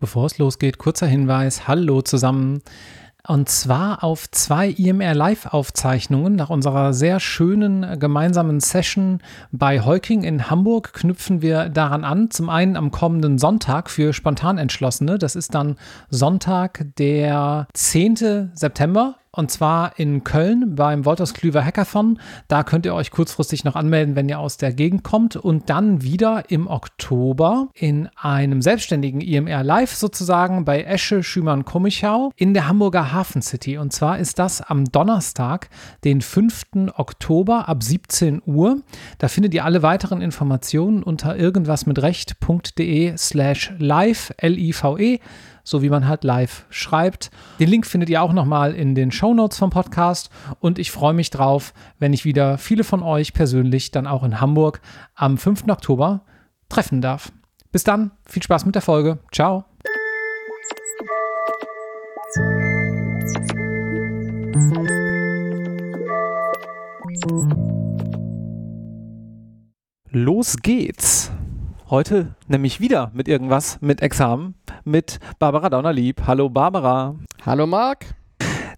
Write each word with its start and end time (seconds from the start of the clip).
Bevor 0.00 0.24
es 0.24 0.38
losgeht, 0.38 0.78
kurzer 0.78 1.06
Hinweis. 1.06 1.68
Hallo 1.68 2.00
zusammen. 2.00 2.62
Und 3.28 3.50
zwar 3.50 4.02
auf 4.02 4.30
zwei 4.30 4.70
IMR 4.70 5.14
Live-Aufzeichnungen 5.14 6.36
nach 6.36 6.48
unserer 6.48 6.94
sehr 6.94 7.20
schönen 7.20 8.00
gemeinsamen 8.00 8.60
Session 8.60 9.20
bei 9.52 9.82
Heuking 9.82 10.22
in 10.22 10.48
Hamburg 10.48 10.94
knüpfen 10.94 11.42
wir 11.42 11.68
daran 11.68 12.04
an. 12.04 12.30
Zum 12.30 12.48
einen 12.48 12.78
am 12.78 12.90
kommenden 12.90 13.36
Sonntag 13.36 13.90
für 13.90 14.14
Spontanentschlossene. 14.14 15.18
Das 15.18 15.36
ist 15.36 15.54
dann 15.54 15.76
Sonntag, 16.08 16.86
der 16.96 17.66
10. 17.74 18.52
September 18.54 19.16
und 19.32 19.50
zwar 19.50 19.96
in 19.98 20.24
Köln 20.24 20.74
beim 20.74 21.04
Woltersklüver 21.04 21.64
Hackathon. 21.64 22.18
Da 22.48 22.64
könnt 22.64 22.84
ihr 22.84 22.94
euch 22.94 23.12
kurzfristig 23.12 23.62
noch 23.62 23.76
anmelden, 23.76 24.16
wenn 24.16 24.28
ihr 24.28 24.40
aus 24.40 24.56
der 24.56 24.72
Gegend 24.72 25.04
kommt. 25.04 25.36
Und 25.36 25.70
dann 25.70 26.02
wieder 26.02 26.50
im 26.50 26.66
Oktober 26.66 27.68
in 27.74 28.08
einem 28.16 28.60
selbstständigen 28.60 29.20
IMR 29.20 29.62
Live 29.62 29.94
sozusagen 29.94 30.64
bei 30.64 30.82
Esche 30.82 31.22
Schümann 31.22 31.64
Kommichau 31.64 32.32
in 32.34 32.54
der 32.54 32.66
Hamburger 32.66 33.12
Hafen 33.12 33.40
City. 33.40 33.78
Und 33.78 33.92
zwar 33.92 34.18
ist 34.18 34.40
das 34.40 34.62
am 34.62 34.86
Donnerstag, 34.86 35.70
den 36.02 36.22
5. 36.22 36.62
Oktober 36.96 37.68
ab 37.68 37.84
17 37.84 38.42
Uhr. 38.44 38.82
Da 39.18 39.28
findet 39.28 39.54
ihr 39.54 39.64
alle 39.64 39.82
weiteren 39.82 40.22
Informationen 40.22 41.04
unter 41.04 41.36
irgendwasmitrecht.de 41.36 43.16
slash 43.16 43.72
live, 43.78 44.32
L-I-V-E 44.38 45.20
so 45.70 45.82
wie 45.82 45.88
man 45.88 46.08
halt 46.08 46.24
live 46.24 46.66
schreibt. 46.68 47.30
Den 47.60 47.68
Link 47.68 47.86
findet 47.86 48.10
ihr 48.10 48.20
auch 48.22 48.32
nochmal 48.32 48.74
in 48.74 48.96
den 48.96 49.12
Show 49.12 49.32
Notes 49.32 49.56
vom 49.56 49.70
Podcast 49.70 50.28
und 50.58 50.80
ich 50.80 50.90
freue 50.90 51.14
mich 51.14 51.30
drauf, 51.30 51.72
wenn 52.00 52.12
ich 52.12 52.24
wieder 52.24 52.58
viele 52.58 52.82
von 52.82 53.04
euch 53.04 53.32
persönlich 53.32 53.92
dann 53.92 54.08
auch 54.08 54.24
in 54.24 54.40
Hamburg 54.40 54.80
am 55.14 55.38
5. 55.38 55.68
Oktober 55.68 56.22
treffen 56.68 57.00
darf. 57.00 57.30
Bis 57.70 57.84
dann, 57.84 58.10
viel 58.26 58.42
Spaß 58.42 58.66
mit 58.66 58.74
der 58.74 58.82
Folge. 58.82 59.20
Ciao. 59.30 59.64
Los 70.10 70.56
geht's. 70.56 71.30
Heute 71.90 72.36
nämlich 72.46 72.80
wieder 72.80 73.10
mit 73.14 73.26
irgendwas 73.26 73.80
mit 73.80 74.00
Examen 74.00 74.54
mit 74.84 75.18
Barbara 75.40 75.68
Daunerlieb. 75.68 76.22
Hallo 76.24 76.48
Barbara. 76.48 77.16
Hallo 77.44 77.66
Marc. 77.66 78.14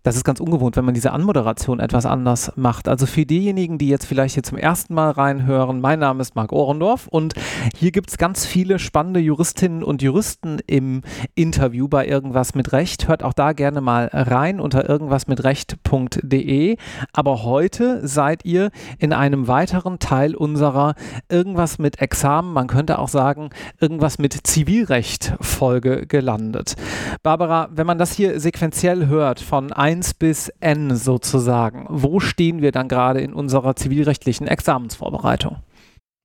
Das 0.05 0.17
ist 0.17 0.25
ganz 0.25 0.41
ungewohnt, 0.41 0.77
wenn 0.77 0.84
man 0.84 0.95
diese 0.95 1.12
Anmoderation 1.12 1.78
etwas 1.78 2.06
anders 2.06 2.53
macht. 2.56 2.89
Also 2.89 3.06
für 3.06 3.25
diejenigen, 3.25 3.78
die 3.78 3.89
jetzt 3.89 4.05
vielleicht 4.05 4.34
hier 4.34 4.42
zum 4.42 4.58
ersten 4.58 4.95
Mal 4.95 5.12
reinhören, 5.12 5.81
mein 5.81 6.00
Name 6.00 6.20
ist 6.20 6.34
Marc 6.34 6.50
Ohrendorf 6.50 7.06
und 7.06 7.34
hier 7.77 7.92
gibt 7.92 8.11
es 8.11 8.19
ganz 8.19 8.45
viele 8.45 8.80
spannende 8.80 9.20
Juristinnen 9.20 9.84
und 9.84 10.03
Juristen 10.03 10.58
im 10.67 11.03
Interview 11.36 11.86
bei 11.86 12.05
Irgendwas 12.08 12.56
mit 12.56 12.73
Recht. 12.73 13.06
Hört 13.06 13.23
auch 13.23 13.33
da 13.33 13.53
gerne 13.53 13.80
mal 13.80 14.11
rein 14.12 14.58
unter 14.58 14.89
irgendwasmitrecht.de. 14.89 16.77
Aber 17.12 17.45
heute 17.45 18.06
seid 18.06 18.45
ihr 18.45 18.70
in 18.98 19.12
einem 19.12 19.47
weiteren 19.47 20.00
Teil 20.00 20.34
unserer 20.34 20.97
Irgendwas 21.28 21.78
mit 21.78 22.00
Examen, 22.00 22.53
man 22.53 22.67
könnte 22.67 22.98
auch 22.98 23.08
sagen, 23.08 23.50
irgendwas 23.80 24.19
mit 24.19 24.36
Zivilrecht 24.48 25.34
Folge 25.41 26.08
gelandet. 26.08 26.75
Barbara, 27.23 27.69
wenn 27.70 27.86
man 27.86 27.98
das 27.98 28.12
hier 28.12 28.41
sequenziell 28.41 29.06
hört 29.06 29.39
von 29.39 29.73
1 29.73 29.92
1 29.93 30.15
bis 30.15 30.48
N 30.61 30.97
sozusagen. 30.97 31.87
Wo 31.91 32.19
stehen 32.19 32.62
wir 32.62 32.73
dann 32.73 32.89
gerade 32.89 33.21
in 33.21 33.35
unserer 33.35 33.77
zivilrechtlichen 33.77 34.47
Examensvorbereitung? 34.47 35.57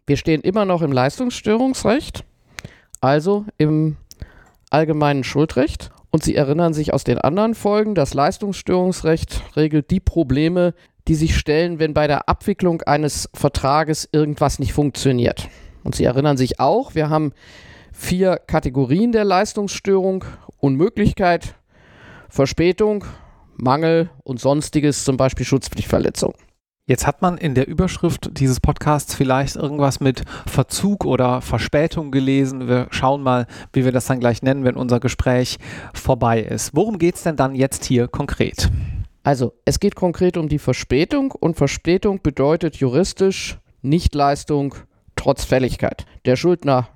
Wir 0.06 0.16
stehen 0.16 0.40
immer 0.40 0.64
noch 0.64 0.82
im 0.82 0.94
Leistungsstörungsrecht, 0.94 2.24
also 3.02 3.44
im 3.58 3.98
allgemeinen 4.70 5.26
Schuldrecht. 5.26 5.92
Und 6.12 6.24
Sie 6.24 6.36
erinnern 6.36 6.74
sich 6.74 6.94
aus 6.94 7.04
den 7.04 7.18
anderen 7.18 7.56
Folgen, 7.56 7.94
das 7.94 8.14
Leistungsstörungsrecht 8.14 9.44
regelt 9.58 9.92
die 9.92 10.00
Probleme, 10.00 10.74
die 11.10 11.16
sich 11.16 11.36
stellen, 11.36 11.78
wenn 11.78 11.94
bei 11.94 12.08
der 12.08 12.30
Abwicklung 12.30 12.82
eines 12.84 13.30
Vertrages 13.34 14.08
irgendwas 14.14 14.60
nicht 14.60 14.72
funktioniert. 14.72 15.50
Und 15.84 15.96
Sie 15.96 16.06
erinnern 16.06 16.38
sich 16.38 16.62
auch, 16.62 16.96
wir 16.96 17.10
haben 17.10 17.34
vier 17.92 18.38
Kategorien 18.38 19.12
der 19.12 19.26
Leistungsstörung. 19.26 20.24
Unmöglichkeit, 20.60 21.54
Verspätung, 22.30 23.06
Mangel 23.58 24.10
und 24.24 24.40
sonstiges, 24.40 25.04
zum 25.04 25.18
Beispiel 25.18 25.46
Schutzpflichtverletzung. 25.46 26.34
Jetzt 26.90 27.06
hat 27.06 27.22
man 27.22 27.38
in 27.38 27.54
der 27.54 27.68
Überschrift 27.68 28.40
dieses 28.40 28.62
Podcasts 28.62 29.14
vielleicht 29.14 29.58
irgendwas 29.58 30.00
mit 30.00 30.24
Verzug 30.46 31.04
oder 31.04 31.42
Verspätung 31.42 32.12
gelesen. 32.12 32.70
Wir 32.70 32.88
schauen 32.92 33.22
mal, 33.24 33.46
wie 33.74 33.84
wir 33.84 33.92
das 33.92 34.06
dann 34.06 34.22
gleich 34.22 34.42
nennen, 34.42 34.64
wenn 34.64 34.78
unser 34.78 35.02
Gespräch 35.02 35.58
vorbei 35.94 36.40
ist. 36.40 36.74
Worum 36.74 36.98
geht 36.98 37.16
es 37.16 37.24
denn 37.24 37.36
dann 37.36 37.56
jetzt 37.56 37.84
hier 37.84 38.08
konkret? 38.08 38.70
Also, 39.24 39.54
es 39.66 39.82
geht 39.82 39.96
konkret 39.96 40.38
um 40.38 40.48
die 40.48 40.60
Verspätung 40.60 41.32
und 41.32 41.58
Verspätung 41.58 42.22
bedeutet 42.22 42.78
juristisch 42.78 43.58
Nichtleistung 43.82 44.76
trotz 45.18 45.44
Fälligkeit. 45.44 46.06
Der 46.26 46.38
Schuldner 46.38 46.88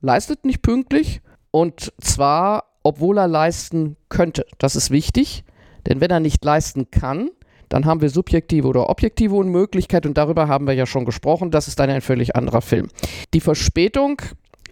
leistet 0.00 0.44
nicht 0.44 0.62
pünktlich 0.62 1.20
und 1.50 1.92
zwar, 2.00 2.64
obwohl 2.84 3.18
er 3.18 3.26
leisten 3.26 3.96
könnte. 4.08 4.46
Das 4.58 4.76
ist 4.76 4.90
wichtig. 4.90 5.43
Denn 5.86 6.00
wenn 6.00 6.10
er 6.10 6.20
nicht 6.20 6.44
leisten 6.44 6.90
kann, 6.90 7.30
dann 7.68 7.86
haben 7.86 8.00
wir 8.00 8.10
subjektive 8.10 8.68
oder 8.68 8.88
objektive 8.88 9.34
Unmöglichkeit 9.34 10.06
und 10.06 10.16
darüber 10.16 10.48
haben 10.48 10.66
wir 10.66 10.74
ja 10.74 10.86
schon 10.86 11.04
gesprochen. 11.04 11.50
Das 11.50 11.68
ist 11.68 11.78
dann 11.78 11.90
ein 11.90 12.02
völlig 12.02 12.36
anderer 12.36 12.60
Film. 12.60 12.88
Die 13.32 13.40
Verspätung 13.40 14.20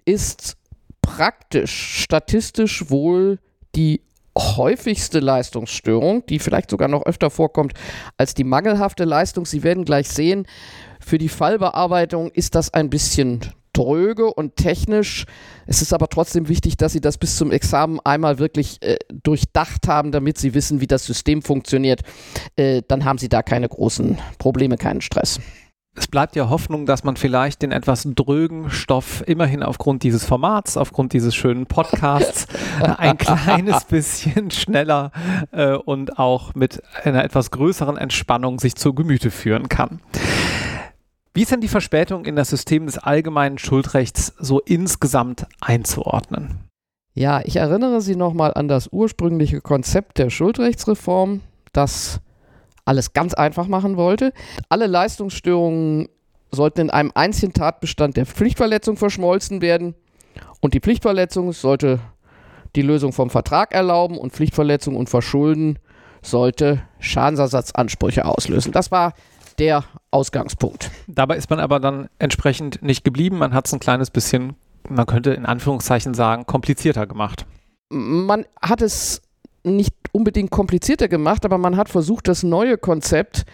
ist 0.04 0.56
praktisch, 1.00 2.02
statistisch 2.02 2.90
wohl 2.90 3.38
die 3.74 4.02
häufigste 4.38 5.20
Leistungsstörung, 5.20 6.24
die 6.26 6.38
vielleicht 6.38 6.70
sogar 6.70 6.88
noch 6.88 7.04
öfter 7.04 7.30
vorkommt 7.30 7.74
als 8.16 8.34
die 8.34 8.44
mangelhafte 8.44 9.04
Leistung. 9.04 9.44
Sie 9.44 9.62
werden 9.62 9.84
gleich 9.84 10.08
sehen, 10.08 10.46
für 11.00 11.18
die 11.18 11.28
Fallbearbeitung 11.28 12.30
ist 12.30 12.54
das 12.54 12.72
ein 12.72 12.88
bisschen 12.88 13.40
dröge 13.72 14.32
und 14.32 14.56
technisch. 14.56 15.26
Es 15.66 15.82
ist 15.82 15.92
aber 15.92 16.08
trotzdem 16.08 16.48
wichtig, 16.48 16.76
dass 16.76 16.92
Sie 16.92 17.00
das 17.00 17.18
bis 17.18 17.36
zum 17.36 17.50
Examen 17.50 18.00
einmal 18.04 18.38
wirklich 18.38 18.82
äh, 18.82 18.96
durchdacht 19.22 19.88
haben, 19.88 20.12
damit 20.12 20.38
Sie 20.38 20.54
wissen, 20.54 20.80
wie 20.80 20.86
das 20.86 21.04
System 21.04 21.42
funktioniert. 21.42 22.02
Äh, 22.56 22.82
dann 22.86 23.04
haben 23.04 23.18
Sie 23.18 23.28
da 23.28 23.42
keine 23.42 23.68
großen 23.68 24.18
Probleme, 24.38 24.76
keinen 24.76 25.00
Stress. 25.00 25.40
Es 25.94 26.06
bleibt 26.06 26.36
ja 26.36 26.48
Hoffnung, 26.48 26.86
dass 26.86 27.04
man 27.04 27.16
vielleicht 27.16 27.60
den 27.60 27.70
etwas 27.70 28.08
drögen 28.14 28.70
Stoff 28.70 29.22
immerhin 29.26 29.62
aufgrund 29.62 30.02
dieses 30.02 30.24
Formats, 30.24 30.78
aufgrund 30.78 31.12
dieses 31.12 31.34
schönen 31.34 31.66
Podcasts 31.66 32.46
ein 32.96 33.18
kleines 33.18 33.84
bisschen 33.84 34.50
schneller 34.50 35.12
äh, 35.50 35.74
und 35.74 36.18
auch 36.18 36.54
mit 36.54 36.82
einer 37.04 37.22
etwas 37.22 37.50
größeren 37.50 37.98
Entspannung 37.98 38.58
sich 38.58 38.74
zu 38.74 38.94
Gemüte 38.94 39.30
führen 39.30 39.68
kann. 39.68 40.00
Wie 41.34 41.42
ist 41.42 41.50
denn 41.50 41.62
die 41.62 41.68
Verspätung 41.68 42.26
in 42.26 42.36
das 42.36 42.50
System 42.50 42.84
des 42.84 42.98
allgemeinen 42.98 43.56
Schuldrechts 43.56 44.34
so 44.38 44.60
insgesamt 44.60 45.46
einzuordnen? 45.60 46.68
Ja, 47.14 47.40
ich 47.44 47.56
erinnere 47.56 48.02
Sie 48.02 48.16
nochmal 48.16 48.52
an 48.54 48.68
das 48.68 48.88
ursprüngliche 48.92 49.62
Konzept 49.62 50.18
der 50.18 50.28
Schuldrechtsreform, 50.28 51.40
das 51.72 52.20
alles 52.84 53.14
ganz 53.14 53.32
einfach 53.32 53.66
machen 53.66 53.96
wollte. 53.96 54.32
Alle 54.68 54.86
Leistungsstörungen 54.86 56.08
sollten 56.50 56.80
in 56.82 56.90
einem 56.90 57.12
einzigen 57.14 57.54
Tatbestand 57.54 58.16
der 58.18 58.26
Pflichtverletzung 58.26 58.98
verschmolzen 58.98 59.62
werden 59.62 59.94
und 60.60 60.74
die 60.74 60.80
Pflichtverletzung 60.80 61.52
sollte 61.52 62.00
die 62.76 62.82
Lösung 62.82 63.12
vom 63.12 63.30
Vertrag 63.30 63.72
erlauben 63.72 64.18
und 64.18 64.32
Pflichtverletzung 64.32 64.96
und 64.96 65.08
Verschulden 65.08 65.78
sollte 66.22 66.82
Schadensersatzansprüche 67.00 68.24
auslösen. 68.24 68.72
Das 68.72 68.90
war 68.90 69.14
der 69.58 69.84
Ausgangspunkt. 70.10 70.90
Dabei 71.06 71.36
ist 71.36 71.50
man 71.50 71.60
aber 71.60 71.80
dann 71.80 72.08
entsprechend 72.18 72.82
nicht 72.82 73.04
geblieben. 73.04 73.38
Man 73.38 73.54
hat 73.54 73.66
es 73.66 73.72
ein 73.72 73.80
kleines 73.80 74.10
bisschen, 74.10 74.54
man 74.88 75.06
könnte 75.06 75.32
in 75.32 75.46
Anführungszeichen 75.46 76.14
sagen, 76.14 76.46
komplizierter 76.46 77.06
gemacht. 77.06 77.46
Man 77.90 78.46
hat 78.60 78.82
es 78.82 79.22
nicht 79.64 79.94
unbedingt 80.12 80.50
komplizierter 80.50 81.08
gemacht, 81.08 81.44
aber 81.44 81.58
man 81.58 81.76
hat 81.76 81.88
versucht, 81.88 82.28
das 82.28 82.42
neue 82.42 82.78
Konzept 82.78 83.44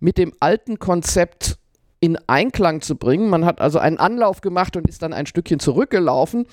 mit 0.00 0.18
dem 0.18 0.32
alten 0.40 0.78
Konzept 0.78 1.58
in 2.00 2.18
Einklang 2.26 2.80
zu 2.80 2.96
bringen. 2.96 3.30
Man 3.30 3.44
hat 3.44 3.60
also 3.60 3.78
einen 3.78 3.98
Anlauf 3.98 4.40
gemacht 4.40 4.76
und 4.76 4.88
ist 4.88 5.02
dann 5.02 5.12
ein 5.12 5.26
Stückchen 5.26 5.60
zurückgelaufen. 5.60 6.46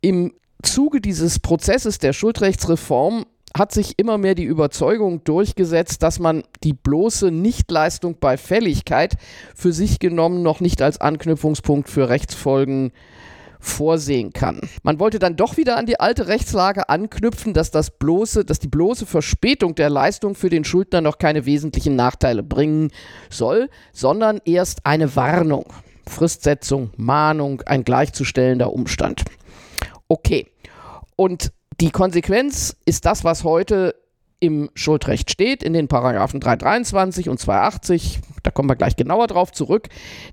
Im 0.00 0.32
Zuge 0.62 1.00
dieses 1.00 1.40
Prozesses 1.40 1.98
der 1.98 2.12
Schuldrechtsreform 2.12 3.26
hat 3.58 3.72
sich 3.72 3.94
immer 3.98 4.18
mehr 4.18 4.34
die 4.34 4.44
Überzeugung 4.44 5.24
durchgesetzt, 5.24 6.02
dass 6.02 6.18
man 6.18 6.42
die 6.62 6.72
bloße 6.72 7.30
Nichtleistung 7.30 8.18
bei 8.18 8.36
Fälligkeit 8.36 9.16
für 9.54 9.72
sich 9.72 9.98
genommen 9.98 10.42
noch 10.42 10.60
nicht 10.60 10.82
als 10.82 11.00
Anknüpfungspunkt 11.00 11.88
für 11.88 12.08
Rechtsfolgen 12.08 12.92
vorsehen 13.58 14.32
kann. 14.32 14.60
Man 14.82 15.00
wollte 15.00 15.18
dann 15.18 15.36
doch 15.36 15.56
wieder 15.56 15.76
an 15.76 15.86
die 15.86 15.98
alte 15.98 16.28
Rechtslage 16.28 16.88
anknüpfen, 16.88 17.54
dass 17.54 17.70
das 17.70 17.90
bloße, 17.90 18.44
dass 18.44 18.58
die 18.58 18.68
bloße 18.68 19.06
Verspätung 19.06 19.74
der 19.74 19.90
Leistung 19.90 20.34
für 20.34 20.50
den 20.50 20.64
Schuldner 20.64 21.00
noch 21.00 21.18
keine 21.18 21.46
wesentlichen 21.46 21.96
Nachteile 21.96 22.42
bringen 22.42 22.90
soll, 23.30 23.68
sondern 23.92 24.40
erst 24.44 24.86
eine 24.86 25.16
Warnung, 25.16 25.72
Fristsetzung, 26.06 26.90
Mahnung, 26.96 27.62
ein 27.62 27.84
gleichzustellender 27.84 28.72
Umstand. 28.72 29.24
Okay. 30.08 30.46
Und 31.16 31.50
die 31.80 31.90
Konsequenz 31.90 32.76
ist 32.84 33.04
das, 33.04 33.24
was 33.24 33.44
heute 33.44 33.94
im 34.40 34.70
Schuldrecht 34.74 35.30
steht, 35.30 35.62
in 35.62 35.72
den 35.72 35.88
Paragraphen 35.88 36.40
323 36.40 37.28
und 37.28 37.38
280. 37.38 38.20
Da 38.42 38.50
kommen 38.50 38.68
wir 38.68 38.76
gleich 38.76 38.96
genauer 38.96 39.26
drauf 39.26 39.52
zurück. 39.52 39.88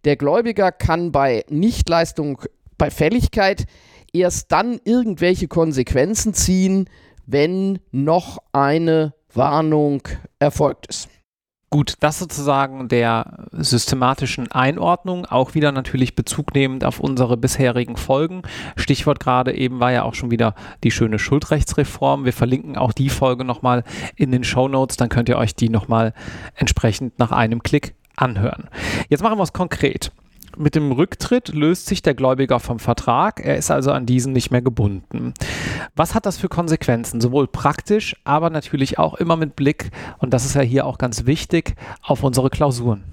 Der 0.05 0.15
Gläubiger 0.15 0.71
kann 0.71 1.11
bei 1.11 1.45
Nichtleistung, 1.49 2.41
bei 2.77 2.91
Fälligkeit 2.91 3.65
erst 4.13 4.51
dann 4.51 4.79
irgendwelche 4.83 5.47
Konsequenzen 5.47 6.33
ziehen, 6.33 6.89
wenn 7.25 7.79
noch 7.91 8.39
eine 8.51 9.13
Warnung 9.33 10.03
erfolgt 10.39 10.87
ist. 10.87 11.09
Gut, 11.73 11.95
das 12.01 12.19
sozusagen 12.19 12.87
der 12.87 13.47
systematischen 13.51 14.51
Einordnung, 14.51 15.25
auch 15.25 15.55
wieder 15.55 15.71
natürlich 15.71 16.13
bezugnehmend 16.13 16.85
auf 16.85 16.99
unsere 16.99 17.35
bisherigen 17.35 17.97
Folgen. 17.97 18.43
Stichwort 18.75 19.19
gerade 19.19 19.55
eben 19.55 19.79
war 19.79 19.91
ja 19.91 20.03
auch 20.03 20.13
schon 20.13 20.29
wieder 20.29 20.53
die 20.83 20.91
schöne 20.91 21.17
Schuldrechtsreform. 21.17 22.25
Wir 22.25 22.33
verlinken 22.33 22.77
auch 22.77 22.93
die 22.93 23.09
Folge 23.09 23.43
nochmal 23.43 23.83
in 24.15 24.31
den 24.31 24.43
Show 24.43 24.67
Notes, 24.67 24.97
dann 24.97 25.09
könnt 25.09 25.29
ihr 25.29 25.37
euch 25.39 25.55
die 25.55 25.69
nochmal 25.69 26.13
entsprechend 26.53 27.17
nach 27.17 27.31
einem 27.31 27.63
Klick 27.63 27.95
anhören. 28.15 28.69
Jetzt 29.09 29.23
machen 29.23 29.39
wir 29.39 29.43
es 29.43 29.53
konkret. 29.53 30.11
Mit 30.55 30.75
dem 30.75 30.91
Rücktritt 30.91 31.49
löst 31.49 31.87
sich 31.87 32.01
der 32.01 32.13
Gläubiger 32.13 32.59
vom 32.59 32.77
Vertrag, 32.77 33.43
er 33.43 33.57
ist 33.57 33.71
also 33.71 33.91
an 33.91 34.05
diesen 34.05 34.33
nicht 34.33 34.51
mehr 34.51 34.61
gebunden. 34.61 35.33
Was 35.95 36.13
hat 36.13 36.25
das 36.25 36.37
für 36.37 36.49
Konsequenzen? 36.49 37.21
Sowohl 37.21 37.47
praktisch, 37.47 38.15
aber 38.23 38.49
natürlich 38.49 38.99
auch 38.99 39.15
immer 39.15 39.35
mit 39.35 39.55
Blick, 39.55 39.89
und 40.19 40.33
das 40.33 40.45
ist 40.45 40.55
ja 40.55 40.61
hier 40.61 40.85
auch 40.85 40.97
ganz 40.97 41.25
wichtig, 41.25 41.75
auf 42.01 42.23
unsere 42.23 42.49
Klausuren. 42.49 43.03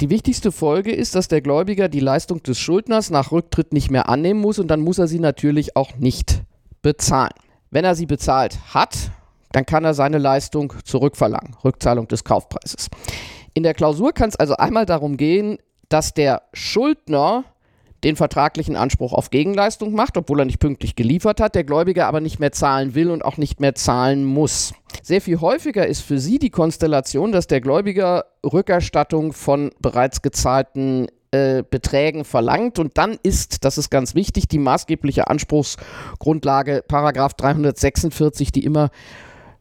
Die 0.00 0.10
wichtigste 0.10 0.50
Folge 0.50 0.92
ist, 0.92 1.14
dass 1.14 1.28
der 1.28 1.42
Gläubiger 1.42 1.88
die 1.88 2.00
Leistung 2.00 2.42
des 2.42 2.58
Schuldners 2.58 3.10
nach 3.10 3.32
Rücktritt 3.32 3.72
nicht 3.72 3.90
mehr 3.90 4.08
annehmen 4.08 4.40
muss 4.40 4.58
und 4.58 4.68
dann 4.68 4.80
muss 4.80 4.98
er 4.98 5.06
sie 5.06 5.20
natürlich 5.20 5.76
auch 5.76 5.96
nicht 5.96 6.42
bezahlen. 6.82 7.34
Wenn 7.70 7.84
er 7.84 7.94
sie 7.94 8.06
bezahlt 8.06 8.58
hat, 8.74 9.10
dann 9.52 9.66
kann 9.66 9.84
er 9.84 9.94
seine 9.94 10.18
Leistung 10.18 10.72
zurückverlangen, 10.84 11.54
Rückzahlung 11.64 12.08
des 12.08 12.24
Kaufpreises. 12.24 12.88
In 13.52 13.62
der 13.62 13.74
Klausur 13.74 14.12
kann 14.12 14.30
es 14.30 14.36
also 14.36 14.56
einmal 14.56 14.86
darum 14.86 15.16
gehen, 15.16 15.58
dass 15.90 16.14
der 16.14 16.42
Schuldner 16.54 17.44
den 18.02 18.16
vertraglichen 18.16 18.76
Anspruch 18.76 19.12
auf 19.12 19.30
Gegenleistung 19.30 19.92
macht, 19.92 20.16
obwohl 20.16 20.40
er 20.40 20.44
nicht 20.46 20.58
pünktlich 20.58 20.96
geliefert 20.96 21.40
hat, 21.40 21.54
der 21.54 21.64
Gläubiger 21.64 22.06
aber 22.06 22.20
nicht 22.20 22.40
mehr 22.40 22.52
zahlen 22.52 22.94
will 22.94 23.10
und 23.10 23.22
auch 23.22 23.36
nicht 23.36 23.60
mehr 23.60 23.74
zahlen 23.74 24.24
muss. 24.24 24.72
Sehr 25.02 25.20
viel 25.20 25.40
häufiger 25.40 25.86
ist 25.86 26.00
für 26.00 26.18
Sie 26.18 26.38
die 26.38 26.50
Konstellation, 26.50 27.32
dass 27.32 27.46
der 27.46 27.60
Gläubiger 27.60 28.24
Rückerstattung 28.42 29.32
von 29.32 29.70
bereits 29.80 30.22
gezahlten 30.22 31.08
äh, 31.30 31.62
Beträgen 31.68 32.24
verlangt 32.24 32.78
und 32.78 32.96
dann 32.96 33.18
ist, 33.22 33.64
das 33.64 33.76
ist 33.76 33.90
ganz 33.90 34.14
wichtig, 34.14 34.48
die 34.48 34.58
maßgebliche 34.58 35.28
Anspruchsgrundlage 35.28 36.82
Paragraph 36.88 37.34
346, 37.34 38.50
die 38.50 38.64
immer 38.64 38.90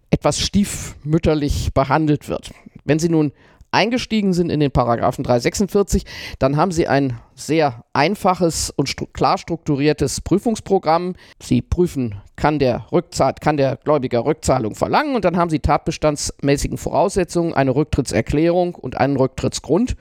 etwas 0.10 0.40
stiefmütterlich 0.40 1.74
behandelt 1.74 2.30
wird. 2.30 2.52
Wenn 2.86 3.00
Sie 3.00 3.10
nun 3.10 3.34
eingestiegen 3.72 4.34
sind 4.34 4.50
in 4.50 4.60
den 4.60 4.72
Paragraphen 4.72 5.24
346, 5.24 6.06
dann 6.40 6.58
haben 6.58 6.72
Sie 6.72 6.88
ein 6.88 7.20
sehr 7.36 7.84
einfaches 7.94 8.72
und 8.76 8.90
stru 8.90 9.06
klar 9.08 9.38
strukturiertes 9.38 10.22
Prüfungsprogramm. 10.22 11.16
Sie 11.42 11.62
prüfen, 11.62 12.22
kann 12.36 12.60
der, 12.60 12.86
Rückzahl 12.92 13.34
kann 13.40 13.58
der 13.58 13.78
Gläubiger 13.78 14.26
Rückzahlung 14.26 14.76
verlangen 14.76 15.16
und 15.16 15.26
dann 15.26 15.38
haben 15.38 15.50
Sie 15.50 15.60
tatbestandsmäßigen 15.60 16.78
Voraussetzungen, 16.78 17.54
eine 17.54 17.76
Rücktrittserklärung 17.76 18.76
und 18.76 18.98
einen 18.98 19.18
Rücktrittsgrund 19.18 19.96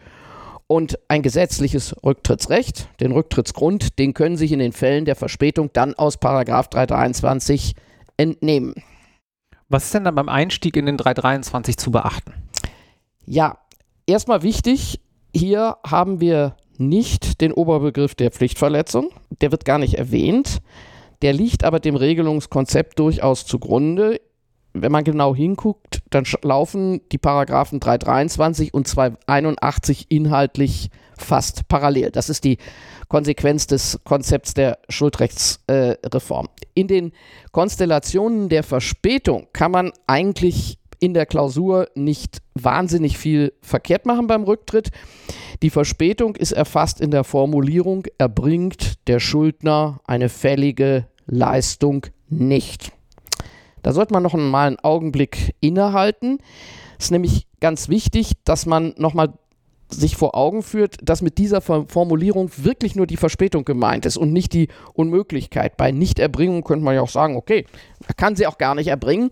und 0.67 0.99
ein 1.09 1.23
gesetzliches 1.23 1.97
Rücktrittsrecht. 2.05 2.89
Den 3.01 3.13
Rücktrittsgrund, 3.13 3.99
den 3.99 4.15
können 4.15 4.37
Sie 4.37 4.45
sich 4.45 4.53
in 4.53 4.59
den 4.61 4.73
Fällen 4.73 5.05
der 5.05 5.17
Verspätung 5.17 5.71
dann 5.73 5.95
aus 5.95 6.19
Paragraph 6.19 6.69
323 6.69 7.75
entnehmen. 8.17 8.75
Was 9.69 9.85
ist 9.85 9.95
denn 9.95 10.05
dann 10.05 10.15
beim 10.15 10.29
Einstieg 10.29 10.77
in 10.77 10.87
den 10.87 10.97
323 10.97 11.77
zu 11.77 11.91
beachten? 11.91 12.33
Ja, 13.31 13.59
erstmal 14.07 14.43
wichtig, 14.43 15.01
hier 15.35 15.77
haben 15.87 16.19
wir 16.19 16.57
nicht 16.79 17.43
den 17.43 17.53
Oberbegriff 17.53 18.15
der 18.15 18.31
Pflichtverletzung. 18.31 19.11
Der 19.43 19.51
wird 19.51 19.67
gar 19.67 19.77
nicht 19.77 19.99
erwähnt. 19.99 20.61
Der 21.21 21.35
liegt 21.35 21.63
aber 21.63 21.79
dem 21.79 21.95
Regelungskonzept 21.95 22.99
durchaus 22.99 23.45
zugrunde. 23.45 24.23
Wenn 24.73 24.93
man 24.93 25.05
genau 25.05 25.35
hinguckt, 25.35 26.01
dann 26.09 26.25
laufen 26.41 27.03
die 27.13 27.19
Paragraphen 27.19 27.81
323 27.81 28.73
und 28.73 28.89
281 28.89 30.07
inhaltlich 30.09 30.89
fast 31.19 31.69
parallel. 31.69 32.11
Das 32.11 32.31
ist 32.31 32.45
die 32.45 32.57
Konsequenz 33.09 33.67
des 33.67 34.01
Konzepts 34.05 34.55
der 34.55 34.79
Schuldrechtsreform. 34.89 36.47
Äh, 36.47 36.67
In 36.73 36.89
den 36.89 37.13
Konstellationen 37.53 38.49
der 38.49 38.63
Verspätung 38.63 39.49
kann 39.53 39.73
man 39.73 39.93
eigentlich 40.07 40.79
in 41.01 41.15
der 41.15 41.27
Klausur 41.27 41.89
nicht 41.95 42.39
wahnsinnig 42.55 43.19
viel 43.19 43.53
verkehrt 43.63 44.07
machen 44.07 44.27
beim 44.27 44.45
Rücktritt. 44.45 44.91
Die 45.63 45.71
Verspätung 45.71 46.37
ist 46.37 46.53
erfasst 46.53 47.01
in 47.01 47.11
der 47.11 47.25
Formulierung, 47.25 48.05
erbringt 48.19 49.07
der 49.09 49.21
Schuldner 49.21 50.01
eine 50.05 50.29
fällige 50.29 51.07
Leistung 51.27 52.07
nicht. 52.29 52.93
Da 53.83 53.93
sollte 53.93 54.13
man 54.13 54.23
noch 54.23 54.35
mal 54.35 54.67
einen 54.67 54.79
Augenblick 54.79 55.55
innehalten. 55.61 56.39
Es 56.99 57.07
ist 57.07 57.11
nämlich 57.11 57.47
ganz 57.61 57.89
wichtig, 57.89 58.33
dass 58.45 58.67
man 58.67 58.95
nochmal 58.97 59.35
sich 59.91 60.17
vor 60.17 60.35
Augen 60.35 60.63
führt, 60.63 60.97
dass 61.03 61.23
mit 61.23 61.39
dieser 61.39 61.61
Formulierung 61.61 62.51
wirklich 62.57 62.95
nur 62.95 63.07
die 63.07 63.17
Verspätung 63.17 63.65
gemeint 63.65 64.05
ist 64.05 64.17
und 64.17 64.33
nicht 64.33 64.53
die 64.53 64.69
Unmöglichkeit. 64.93 65.77
Bei 65.77 65.91
Nichterbringung 65.91 66.63
könnte 66.63 66.85
man 66.85 66.95
ja 66.95 67.01
auch 67.01 67.09
sagen, 67.09 67.37
okay, 67.37 67.65
kann 68.17 68.37
sie 68.37 68.47
auch 68.47 68.59
gar 68.59 68.75
nicht 68.75 68.89
erbringen. 68.89 69.31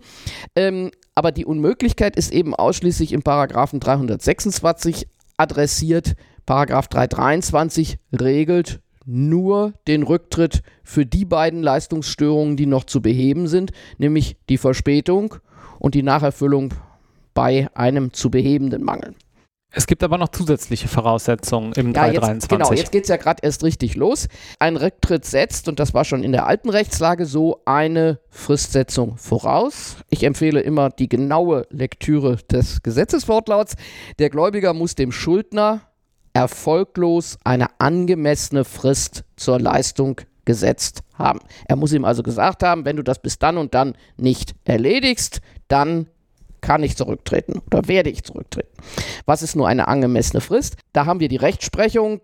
Ähm, 0.55 0.91
aber 1.17 1.31
die 1.31 1.45
Unmöglichkeit 1.45 2.15
ist 2.15 2.31
eben 2.31 2.53
ausschließlich 2.53 3.11
im 3.11 3.23
Paragraphen 3.23 3.79
326 3.79 5.07
adressiert. 5.35 6.15
Paragraph 6.45 6.87
323 6.89 7.97
regelt 8.21 8.81
nur 9.03 9.73
den 9.87 10.03
Rücktritt 10.03 10.61
für 10.83 11.07
die 11.07 11.25
beiden 11.25 11.63
Leistungsstörungen, 11.63 12.55
die 12.55 12.67
noch 12.67 12.83
zu 12.83 13.01
beheben 13.01 13.47
sind, 13.47 13.71
nämlich 13.97 14.37
die 14.47 14.59
Verspätung 14.59 15.33
und 15.79 15.95
die 15.95 16.03
Nacherfüllung 16.03 16.75
bei 17.33 17.67
einem 17.73 18.13
zu 18.13 18.29
behebenden 18.29 18.83
Mangel. 18.83 19.15
Es 19.77 19.85
gibt 19.85 20.03
aber 20.03 20.17
noch 20.17 20.29
zusätzliche 20.29 20.87
Voraussetzungen 20.87 21.71
im 21.73 21.93
ja, 21.93 22.09
323. 22.09 22.33
Jetzt, 22.33 22.49
genau, 22.49 22.73
jetzt 22.73 22.91
geht 22.91 23.03
es 23.03 23.09
ja 23.09 23.17
gerade 23.17 23.43
erst 23.43 23.63
richtig 23.63 23.95
los. 23.95 24.27
Ein 24.57 24.75
Rücktritt 24.75 25.23
setzt, 25.23 25.67
und 25.67 25.79
das 25.79 25.93
war 25.93 26.03
schon 26.03 26.23
in 26.23 26.31
der 26.31 26.47
alten 26.47 26.71
Rechtslage 26.71 27.27
so, 27.27 27.61
eine 27.65 28.19
Fristsetzung 28.31 29.17
voraus. 29.17 29.97
Ich 30.09 30.23
empfehle 30.23 30.61
immer 30.61 30.89
die 30.89 31.07
genaue 31.07 31.67
Lektüre 31.69 32.37
des 32.51 32.81
Gesetzeswortlauts. 32.81 33.75
Der 34.17 34.31
Gläubiger 34.31 34.73
muss 34.73 34.95
dem 34.95 35.11
Schuldner 35.11 35.81
erfolglos 36.33 37.37
eine 37.43 37.67
angemessene 37.79 38.65
Frist 38.65 39.25
zur 39.35 39.59
Leistung 39.59 40.21
gesetzt 40.43 41.01
haben. 41.13 41.39
Er 41.67 41.75
muss 41.75 41.93
ihm 41.93 42.03
also 42.03 42.23
gesagt 42.23 42.63
haben, 42.63 42.83
wenn 42.83 42.95
du 42.95 43.03
das 43.03 43.21
bis 43.21 43.37
dann 43.37 43.59
und 43.59 43.75
dann 43.75 43.93
nicht 44.17 44.55
erledigst, 44.63 45.41
dann 45.67 46.07
kann 46.61 46.83
ich 46.83 46.95
zurücktreten 46.97 47.61
oder 47.67 47.87
werde 47.87 48.09
ich 48.09 48.23
zurücktreten. 48.23 48.69
Was 49.25 49.41
ist 49.41 49.55
nur 49.55 49.67
eine 49.67 49.87
angemessene 49.87 50.41
Frist? 50.41 50.77
Da 50.93 51.05
haben 51.05 51.19
wir 51.19 51.29
die 51.29 51.37
Rechtsprechung. 51.37 52.21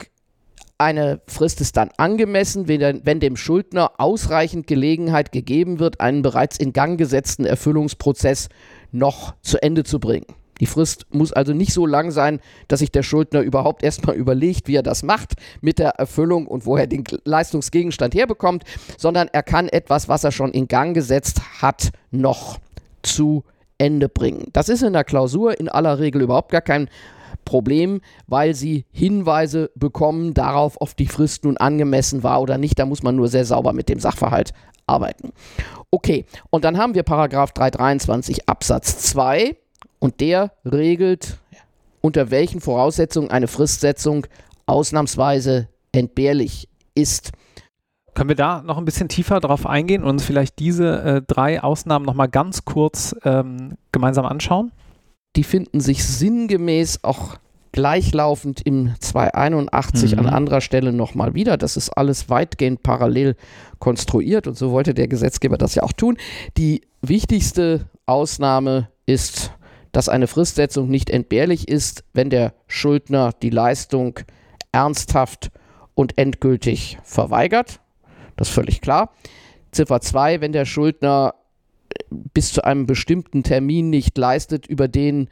Eine 0.78 1.22
Frist 1.28 1.62
ist 1.62 1.78
dann 1.78 1.92
angemessen, 1.98 2.68
wenn, 2.68 3.20
dem 3.20 3.38
Schuldner 3.38 3.92
ausreichend 4.00 4.68
Gelegenheit 4.68 5.32
gegeben 5.32 5.80
wird, 5.80 6.02
einen 6.02 6.24
bereits 6.24 6.58
in 6.58 6.74
Gang 6.74 6.98
gesetzten 6.98 7.46
Erfüllungsprozess 7.46 8.50
noch 8.92 9.36
zu 9.42 9.62
Ende 9.62 9.84
zu 9.84 10.00
bringen. 10.00 10.26
Die 10.60 10.66
Frist 10.66 11.06
muss 11.12 11.34
also 11.34 11.54
nicht 11.54 11.74
so 11.74 11.86
lang 11.86 12.12
sein, 12.12 12.40
dass 12.68 12.80
sich 12.80 12.92
der 12.92 13.04
Schuldner 13.04 13.42
überhaupt 13.42 13.84
erstmal 13.84 14.16
überlegt, 14.18 14.68
wie 14.68 14.76
er 14.76 14.84
das 14.84 15.04
macht 15.04 15.34
mit 15.62 15.80
der 15.80 15.92
Erfüllung 15.92 16.48
und 16.48 16.66
wo 16.66 16.78
er 16.78 16.88
den 16.88 17.04
Leistungsgegenstand 17.26 18.16
herbekommt, 18.16 18.64
sondern 18.98 19.28
er 19.32 19.44
kann 19.44 19.68
etwas, 19.68 20.08
was 20.08 20.24
er 20.24 20.32
schon 20.32 20.52
in 20.52 20.68
Gang 20.68 20.94
gesetzt 20.94 21.42
hat, 21.62 21.92
noch 22.12 22.60
zu 23.02 23.44
Ende 23.78 24.10
bringen. 24.10 24.50
Das 24.54 24.70
ist 24.70 24.84
in 24.84 24.94
der 24.94 25.04
Klausur 25.04 25.60
in 25.60 25.70
aller 25.70 26.00
Regel 26.00 26.22
überhaupt 26.22 26.52
gar 26.52 26.62
kein 26.62 26.90
Problem, 27.46 28.02
weil 28.28 28.54
sie 28.56 28.86
Hinweise 28.92 29.72
bekommen 29.76 30.34
darauf, 30.34 30.78
ob 30.80 30.96
die 30.96 31.08
Frist 31.08 31.44
nun 31.46 31.58
angemessen 31.58 32.24
war 32.24 32.42
oder 32.42 32.58
nicht. 32.58 32.80
Da 32.80 32.86
muss 32.86 33.04
man 33.04 33.16
nur 33.16 33.28
sehr 33.28 33.46
sauber 33.46 33.74
mit 33.74 33.90
dem 33.90 34.00
Sachverhalt 34.00 34.54
arbeiten. 34.88 35.34
Okay, 35.92 36.26
und 36.50 36.66
dann 36.66 36.78
haben 36.78 36.96
wir 36.96 37.04
Paragraph 37.04 37.52
323 37.52 38.48
Absatz 38.50 39.00
2 39.00 39.56
und 40.00 40.20
der 40.20 40.52
regelt, 40.66 41.38
unter 42.02 42.32
welchen 42.32 42.62
Voraussetzungen 42.62 43.32
eine 43.32 43.48
Fristsetzung 43.48 44.28
ausnahmsweise 44.66 45.70
entbehrlich 45.92 46.68
ist. 46.96 47.32
Können 48.14 48.30
wir 48.30 48.36
da 48.36 48.62
noch 48.62 48.78
ein 48.78 48.86
bisschen 48.86 49.10
tiefer 49.10 49.40
drauf 49.40 49.66
eingehen 49.66 50.04
und 50.04 50.10
uns 50.10 50.24
vielleicht 50.24 50.60
diese 50.60 51.02
äh, 51.04 51.22
drei 51.26 51.62
Ausnahmen 51.64 52.06
nochmal 52.06 52.30
ganz 52.30 52.64
kurz 52.66 53.16
ähm, 53.24 53.76
gemeinsam 53.92 54.26
anschauen? 54.26 54.72
Die 55.36 55.44
finden 55.44 55.80
sich 55.80 56.04
sinngemäß 56.06 57.04
auch 57.04 57.38
gleichlaufend 57.72 58.62
im 58.62 58.94
281 59.00 60.14
Mhm. 60.14 60.20
an 60.20 60.26
anderer 60.28 60.62
Stelle 60.62 60.94
nochmal 60.94 61.34
wieder. 61.34 61.58
Das 61.58 61.76
ist 61.76 61.90
alles 61.90 62.30
weitgehend 62.30 62.84
parallel 62.84 63.36
konstruiert 63.80 64.46
und 64.48 64.56
so 64.56 64.72
wollte 64.72 64.94
der 64.94 65.08
Gesetzgeber 65.08 65.58
das 65.58 65.74
ja 65.74 65.82
auch 65.82 65.94
tun. 65.94 66.18
Die 66.56 66.82
wichtigste 67.02 67.90
Ausnahme 68.06 68.90
ist, 69.08 69.52
dass 69.92 70.08
eine 70.08 70.28
Fristsetzung 70.28 70.88
nicht 70.88 71.10
entbehrlich 71.10 71.68
ist, 71.68 72.04
wenn 72.14 72.30
der 72.30 72.54
Schuldner 72.68 73.32
die 73.42 73.50
Leistung 73.50 74.20
ernsthaft 74.72 75.50
und 75.96 76.18
endgültig 76.18 77.00
verweigert. 77.04 77.80
Das 78.36 78.50
ist 78.50 78.54
völlig 78.54 78.82
klar. 78.82 79.12
Ziffer 79.72 80.02
2, 80.02 80.42
wenn 80.42 80.52
der 80.52 80.66
Schuldner 80.66 81.36
äh, 81.90 82.04
bis 82.34 82.54
zu 82.54 82.64
einem 82.64 82.86
bestimmten 82.86 83.44
Termin 83.44 83.90
nicht 83.90 84.18
leistet, 84.18 84.68
über 84.68 84.88
den 84.88 85.30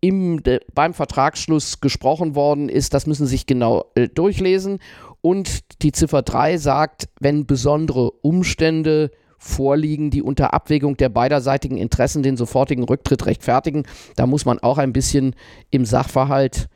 im, 0.00 0.42
de, 0.42 0.60
beim 0.74 0.94
Vertragsschluss 0.94 1.80
gesprochen 1.80 2.34
worden 2.34 2.68
ist, 2.68 2.94
das 2.94 3.06
müssen 3.06 3.26
Sie 3.26 3.32
sich 3.32 3.46
genau 3.46 3.84
äh, 3.94 4.08
durchlesen. 4.08 4.78
Und 5.20 5.82
die 5.82 5.92
Ziffer 5.92 6.22
3 6.22 6.56
sagt, 6.56 7.08
wenn 7.20 7.46
besondere 7.46 8.10
Umstände 8.10 9.10
vorliegen, 9.36 10.10
die 10.10 10.22
unter 10.22 10.54
Abwägung 10.54 10.96
der 10.96 11.08
beiderseitigen 11.08 11.76
Interessen 11.76 12.22
den 12.22 12.36
sofortigen 12.36 12.84
Rücktritt 12.84 13.26
rechtfertigen, 13.26 13.84
da 14.16 14.26
muss 14.26 14.44
man 14.44 14.58
auch 14.58 14.78
ein 14.78 14.92
bisschen 14.92 15.34
im 15.70 15.84
Sachverhalt 15.84 16.68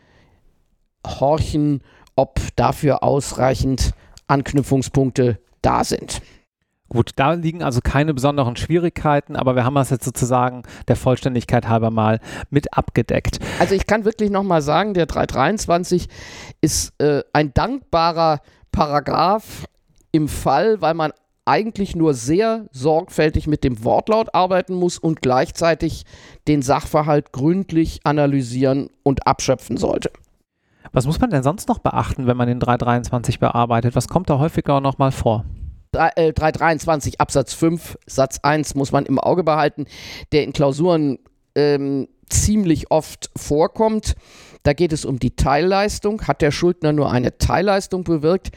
horchen, 1.07 1.83
ob 2.16 2.40
dafür 2.57 3.02
ausreichend 3.02 3.93
Anknüpfungspunkte 4.26 5.38
da 5.62 5.85
sind. 5.85 6.21
Gut, 6.90 7.12
da 7.16 7.33
liegen 7.33 7.62
also 7.62 7.81
keine 7.81 8.12
besonderen 8.12 8.57
Schwierigkeiten, 8.57 9.37
aber 9.37 9.57
wir 9.57 9.64
haben 9.64 9.75
das 9.75 9.90
jetzt 9.90 10.04
sozusagen 10.04 10.62
der 10.87 10.97
Vollständigkeit 10.97 11.66
halber 11.66 11.90
mal 11.90 12.21
mit 12.50 12.76
abgedeckt. 12.76 13.40
Also 13.59 13.75
ich 13.75 13.87
kann 13.87 14.04
wirklich 14.04 14.31
nochmal 14.31 14.62
sagen, 14.62 14.95
der 14.95 15.07
323 15.07 16.09
ist 16.61 16.93
äh, 17.00 17.23
ein 17.33 17.54
dankbarer 17.54 18.40
Paragraph 18.71 19.64
im 20.12 20.28
Fall, 20.28 20.81
weil 20.83 20.95
man 20.95 21.12
eigentlich 21.47 21.97
nur 21.97 22.14
sehr 22.14 22.66
sorgfältig 22.71 23.47
mit 23.47 23.64
dem 23.64 23.83
Wortlaut 23.85 24.35
arbeiten 24.35 24.75
muss 24.75 24.99
und 24.99 25.21
gleichzeitig 25.21 26.04
den 26.49 26.62
Sachverhalt 26.62 27.33
gründlich 27.33 28.00
analysieren 28.04 28.90
und 29.02 29.26
abschöpfen 29.26 29.76
sollte. 29.76 30.11
Was 30.94 31.06
muss 31.06 31.20
man 31.20 31.30
denn 31.30 31.42
sonst 31.42 31.68
noch 31.68 31.80
beachten, 31.80 32.28
wenn 32.28 32.36
man 32.36 32.46
den 32.46 32.60
323 32.60 33.40
bearbeitet? 33.40 33.96
Was 33.96 34.06
kommt 34.06 34.30
da 34.30 34.38
häufiger 34.38 34.80
nochmal 34.80 35.10
vor? 35.10 35.44
3, 35.90 36.10
äh, 36.14 36.32
323 36.32 37.20
Absatz 37.20 37.52
5 37.52 37.98
Satz 38.06 38.38
1 38.44 38.76
muss 38.76 38.92
man 38.92 39.04
im 39.04 39.18
Auge 39.18 39.42
behalten, 39.42 39.86
der 40.30 40.44
in 40.44 40.52
Klausuren 40.52 41.18
ähm, 41.56 42.06
ziemlich 42.30 42.92
oft 42.92 43.30
vorkommt. 43.36 44.14
Da 44.62 44.72
geht 44.72 44.92
es 44.92 45.04
um 45.04 45.18
die 45.18 45.34
Teilleistung. 45.34 46.22
Hat 46.28 46.40
der 46.40 46.52
Schuldner 46.52 46.92
nur 46.92 47.10
eine 47.10 47.38
Teilleistung 47.38 48.04
bewirkt, 48.04 48.52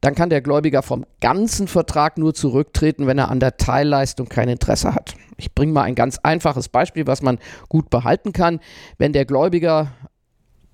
dann 0.00 0.14
kann 0.14 0.30
der 0.30 0.40
Gläubiger 0.40 0.82
vom 0.82 1.04
ganzen 1.20 1.68
Vertrag 1.68 2.16
nur 2.16 2.32
zurücktreten, 2.32 3.06
wenn 3.06 3.18
er 3.18 3.30
an 3.30 3.38
der 3.38 3.58
Teilleistung 3.58 4.30
kein 4.30 4.48
Interesse 4.48 4.94
hat. 4.94 5.14
Ich 5.36 5.54
bringe 5.54 5.72
mal 5.72 5.82
ein 5.82 5.94
ganz 5.94 6.18
einfaches 6.22 6.70
Beispiel, 6.70 7.06
was 7.06 7.20
man 7.20 7.38
gut 7.68 7.90
behalten 7.90 8.32
kann. 8.32 8.60
Wenn 8.96 9.12
der 9.12 9.26
Gläubiger 9.26 9.92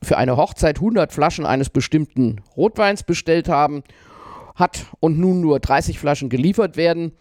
für 0.03 0.17
eine 0.17 0.37
Hochzeit 0.37 0.77
100 0.77 1.13
Flaschen 1.13 1.47
eines 1.47 1.71
bestimmten 1.71 2.41
Rotweins 2.57 3.03
bestellt 3.03 3.49
haben 3.49 3.83
hat 4.55 4.87
und 5.01 5.19
nun 5.19 5.41
nur 5.41 5.61
30 5.61 5.99
Flaschen 5.99 6.29
geliefert 6.29 6.77
werden, 6.77 7.13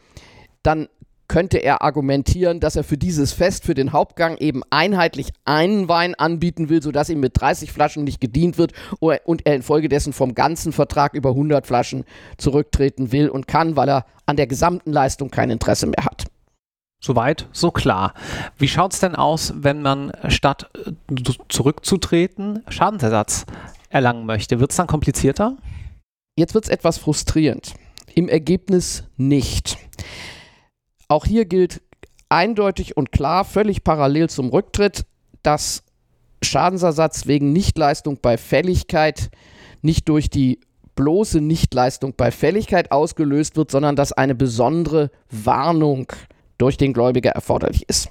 dann 0.64 0.88
könnte 1.28 1.58
er 1.58 1.82
argumentieren, 1.82 2.60
dass 2.60 2.76
er 2.76 2.84
für 2.84 2.98
dieses 2.98 3.34
Fest, 3.34 3.66
für 3.66 3.74
den 3.74 3.92
Hauptgang 3.92 4.38
eben 4.38 4.62
einheitlich 4.70 5.30
einen 5.46 5.90
Wein 5.90 6.16
anbieten 6.16 6.70
will, 6.70 6.82
sodass 6.82 7.10
ihm 7.10 7.20
mit 7.20 7.40
30 7.40 7.72
Flaschen 7.72 8.06
nicht 8.06 8.22
gedient 8.22 8.58
wird 8.58 8.72
und 9.00 9.46
er 9.46 9.56
infolgedessen 9.56 10.14
vom 10.14 10.36
ganzen 10.36 10.72
Vertrag 10.72 11.14
über 11.14 11.30
100 11.32 11.68
Flaschen 11.68 12.06
zurücktreten 12.38 13.12
will 13.12 13.30
und 13.30 13.48
kann, 13.48 13.76
weil 13.76 13.90
er 13.90 14.06
an 14.26 14.38
der 14.38 14.48
gesamten 14.48 14.92
Leistung 14.92 15.30
kein 15.30 15.50
Interesse 15.50 15.88
mehr 15.88 16.06
hat. 16.06 16.26
Soweit, 17.00 17.48
so 17.52 17.72
klar. 17.72 18.14
Wie 18.58 18.68
schaut 18.68 18.94
es 18.94 19.00
denn 19.00 19.16
aus, 19.16 19.54
wenn 19.56 19.82
man 19.82 20.12
statt 20.30 20.70
äh, 20.86 20.92
zurückzutreten 21.48 22.64
Schadensersatz 22.70 23.46
erlangen 23.90 24.26
möchte? 24.26 24.60
Wird 24.60 24.72
es 24.72 24.78
dann 24.78 24.88
komplizierter? 24.88 25.58
Jetzt 26.36 26.54
wird 26.54 26.66
es 26.66 26.70
etwas 26.70 26.98
frustrierend. 26.98 27.74
Im 28.16 28.30
Ergebnis 28.30 29.04
nicht. 29.16 29.78
Auch 31.08 31.26
hier 31.26 31.46
gilt 31.46 31.82
eindeutig 32.30 32.98
und 32.98 33.12
klar, 33.12 33.46
völlig 33.46 33.84
parallel 33.84 34.30
zum 34.30 34.50
Rücktritt, 34.50 35.06
dass 35.44 35.84
Schadensersatz 36.44 37.28
wegen 37.28 37.54
Nichtleistung 37.54 38.20
bei 38.22 38.38
Fälligkeit 38.38 39.30
nicht 39.82 40.10
durch 40.10 40.30
die 40.30 40.60
bloße 40.96 41.42
Nichtleistung 41.42 42.16
bei 42.18 42.32
Fälligkeit 42.32 42.92
ausgelöst 42.92 43.56
wird, 43.56 43.72
sondern 43.72 43.96
dass 43.96 44.12
eine 44.14 44.36
besondere 44.36 45.12
Warnung 45.30 46.12
durch 46.58 46.78
den 46.78 46.94
Gläubiger 46.94 47.32
erforderlich 47.32 47.88
ist. 47.88 48.10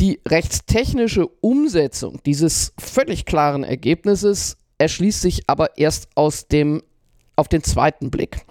Die 0.00 0.20
rechtstechnische 0.26 1.26
Umsetzung 1.26 2.20
dieses 2.24 2.72
völlig 2.78 3.24
klaren 3.24 3.64
Ergebnisses 3.64 4.56
erschließt 4.78 5.20
sich 5.20 5.42
aber 5.48 5.76
erst 5.76 6.08
aus 6.14 6.46
dem 6.46 6.82
auf 7.34 7.48
den 7.48 7.62
zweiten 7.62 8.10
Blick. 8.10 8.44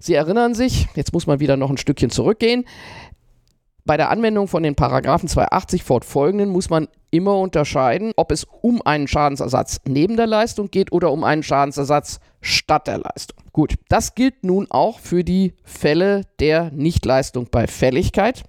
Sie 0.00 0.14
erinnern 0.14 0.54
sich, 0.54 0.88
jetzt 0.94 1.12
muss 1.12 1.26
man 1.26 1.40
wieder 1.40 1.56
noch 1.56 1.70
ein 1.70 1.78
Stückchen 1.78 2.10
zurückgehen. 2.10 2.64
Bei 3.84 3.96
der 3.96 4.10
Anwendung 4.10 4.46
von 4.46 4.62
den 4.62 4.76
Paragraphen 4.76 5.28
280 5.28 5.82
fortfolgenden 5.82 6.50
muss 6.50 6.70
man 6.70 6.86
immer 7.10 7.38
unterscheiden, 7.38 8.12
ob 8.16 8.30
es 8.30 8.44
um 8.44 8.80
einen 8.82 9.08
Schadensersatz 9.08 9.80
neben 9.86 10.16
der 10.16 10.28
Leistung 10.28 10.70
geht 10.70 10.92
oder 10.92 11.10
um 11.10 11.24
einen 11.24 11.42
Schadensersatz 11.42 12.20
statt 12.40 12.86
der 12.86 12.98
Leistung. 12.98 13.38
Gut, 13.52 13.74
das 13.88 14.14
gilt 14.14 14.44
nun 14.44 14.68
auch 14.70 15.00
für 15.00 15.24
die 15.24 15.54
Fälle 15.64 16.22
der 16.38 16.70
Nichtleistung 16.70 17.48
bei 17.50 17.66
Fälligkeit. 17.66 18.44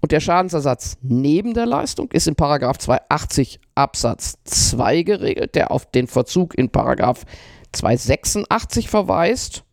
Und 0.00 0.10
der 0.10 0.20
Schadensersatz 0.20 0.96
neben 1.02 1.54
der 1.54 1.66
Leistung 1.66 2.10
ist 2.10 2.26
in 2.26 2.34
Paragraph 2.34 2.78
280 2.78 3.60
Absatz 3.74 4.38
2 4.44 5.02
geregelt, 5.02 5.54
der 5.54 5.70
auf 5.70 5.86
den 5.86 6.08
Verzug 6.08 6.58
in 6.58 6.70
Paragraph 6.70 7.24
286 7.72 8.88
verweist. 8.88 9.64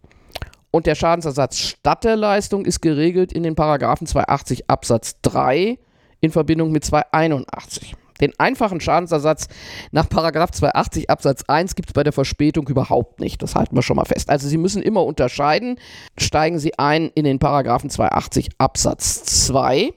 Und 0.71 0.85
der 0.85 0.95
Schadensersatz 0.95 1.57
statt 1.57 2.03
der 2.03 2.15
Leistung 2.15 2.65
ist 2.65 2.81
geregelt 2.81 3.33
in 3.33 3.43
den 3.43 3.55
Paragraphen 3.55 4.05
280 4.05 4.69
Absatz 4.69 5.19
3 5.21 5.79
in 6.21 6.31
Verbindung 6.31 6.71
mit 6.71 6.83
281. 6.83 7.95
Den 8.21 8.37
einfachen 8.37 8.81
Schadensersatz 8.81 9.47
nach 9.91 10.09
Paragraph 10.09 10.51
280 10.51 11.09
Absatz 11.09 11.43
1 11.47 11.75
gibt 11.75 11.89
es 11.89 11.93
bei 11.93 12.03
der 12.03 12.11
Verspätung 12.11 12.67
überhaupt 12.67 13.19
nicht. 13.19 13.41
Das 13.41 13.55
halten 13.55 13.75
wir 13.75 13.81
schon 13.81 13.95
mal 13.95 14.05
fest. 14.05 14.29
Also 14.29 14.47
Sie 14.47 14.57
müssen 14.57 14.81
immer 14.81 15.05
unterscheiden. 15.05 15.79
Steigen 16.17 16.59
Sie 16.59 16.77
ein 16.77 17.09
in 17.15 17.23
den 17.23 17.39
Paragraphen 17.39 17.89
280 17.89 18.49
Absatz 18.57 19.23
2 19.47 19.93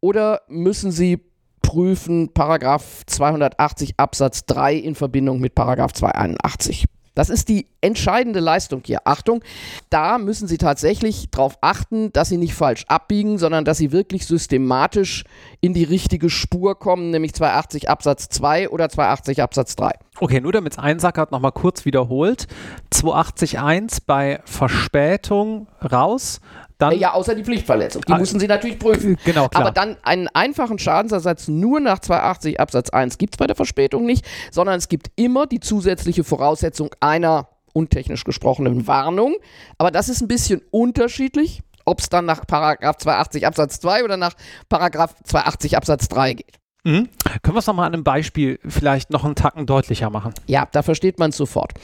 oder 0.00 0.40
müssen 0.48 0.90
Sie 0.90 1.20
prüfen 1.62 2.32
Paragraph 2.32 3.04
280 3.06 3.94
Absatz 3.98 4.46
3 4.46 4.74
in 4.74 4.94
Verbindung 4.94 5.38
mit 5.38 5.54
Paragraph 5.54 5.92
281. 5.92 6.86
Das 7.18 7.30
ist 7.30 7.48
die 7.48 7.66
entscheidende 7.80 8.38
Leistung 8.38 8.82
hier. 8.86 9.00
Achtung, 9.02 9.42
da 9.90 10.18
müssen 10.18 10.46
Sie 10.46 10.56
tatsächlich 10.56 11.30
darauf 11.32 11.58
achten, 11.62 12.12
dass 12.12 12.28
Sie 12.28 12.36
nicht 12.36 12.54
falsch 12.54 12.84
abbiegen, 12.86 13.38
sondern 13.38 13.64
dass 13.64 13.78
Sie 13.78 13.90
wirklich 13.90 14.24
systematisch 14.24 15.24
in 15.60 15.74
die 15.74 15.82
richtige 15.82 16.30
Spur 16.30 16.78
kommen, 16.78 17.10
nämlich 17.10 17.34
280 17.34 17.90
Absatz 17.90 18.28
2 18.28 18.68
oder 18.68 18.88
280 18.88 19.42
Absatz 19.42 19.74
3. 19.74 19.90
Okay, 20.20 20.40
nur 20.40 20.52
damit 20.52 20.72
es 20.72 20.78
einsackert, 20.78 21.30
nochmal 21.30 21.52
kurz 21.52 21.84
wiederholt. 21.84 22.46
280.1 22.92 23.98
bei 24.06 24.40
Verspätung 24.44 25.68
raus. 25.90 26.40
Dann, 26.78 26.96
ja, 26.98 27.12
außer 27.12 27.34
die 27.34 27.42
Pflichtverletzung. 27.44 28.02
Die 28.06 28.12
Ah, 28.12 28.18
müssen 28.18 28.38
Sie 28.38 28.46
natürlich 28.46 28.78
prüfen. 28.78 29.18
Genau, 29.24 29.48
klar. 29.48 29.62
Aber 29.62 29.70
dann 29.72 29.96
einen 30.02 30.28
einfachen 30.28 30.78
Schadensersatz 30.78 31.48
nur 31.48 31.80
nach 31.80 31.98
280 31.98 32.60
Absatz 32.60 32.90
1 32.90 33.18
gibt 33.18 33.34
es 33.34 33.36
bei 33.38 33.46
der 33.46 33.56
Verspätung 33.56 34.06
nicht, 34.06 34.24
sondern 34.52 34.76
es 34.78 34.88
gibt 34.88 35.10
immer 35.16 35.46
die 35.46 35.60
zusätzliche 35.60 36.22
Voraussetzung 36.22 36.90
einer 37.00 37.48
untechnisch 37.72 38.24
gesprochenen 38.24 38.86
Warnung. 38.86 39.34
Aber 39.76 39.90
das 39.90 40.08
ist 40.08 40.20
ein 40.20 40.28
bisschen 40.28 40.62
unterschiedlich, 40.70 41.62
ob 41.84 42.00
es 42.00 42.08
dann 42.08 42.26
nach 42.26 42.46
Paragraph 42.46 42.98
280 42.98 43.46
Absatz 43.46 43.80
2 43.80 44.04
oder 44.04 44.16
nach 44.16 44.34
Paragraph 44.68 45.14
280 45.24 45.76
Absatz 45.76 46.08
3 46.08 46.34
geht. 46.34 46.58
Mhm. 46.88 47.10
Können 47.42 47.54
wir 47.54 47.58
es 47.58 47.66
nochmal 47.66 47.86
an 47.86 47.92
einem 47.92 48.02
Beispiel 48.02 48.58
vielleicht 48.66 49.10
noch 49.10 49.22
einen 49.22 49.34
Tacken 49.34 49.66
deutlicher 49.66 50.08
machen? 50.08 50.32
Ja, 50.46 50.66
da 50.72 50.82
versteht 50.82 51.18
man 51.18 51.28
es 51.28 51.36
sofort. 51.36 51.74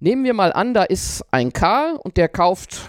Nehmen 0.00 0.24
wir 0.24 0.34
mal 0.34 0.52
an, 0.52 0.74
da 0.74 0.82
ist 0.82 1.24
ein 1.30 1.52
K 1.52 1.92
und 1.92 2.16
der 2.16 2.28
kauft 2.28 2.80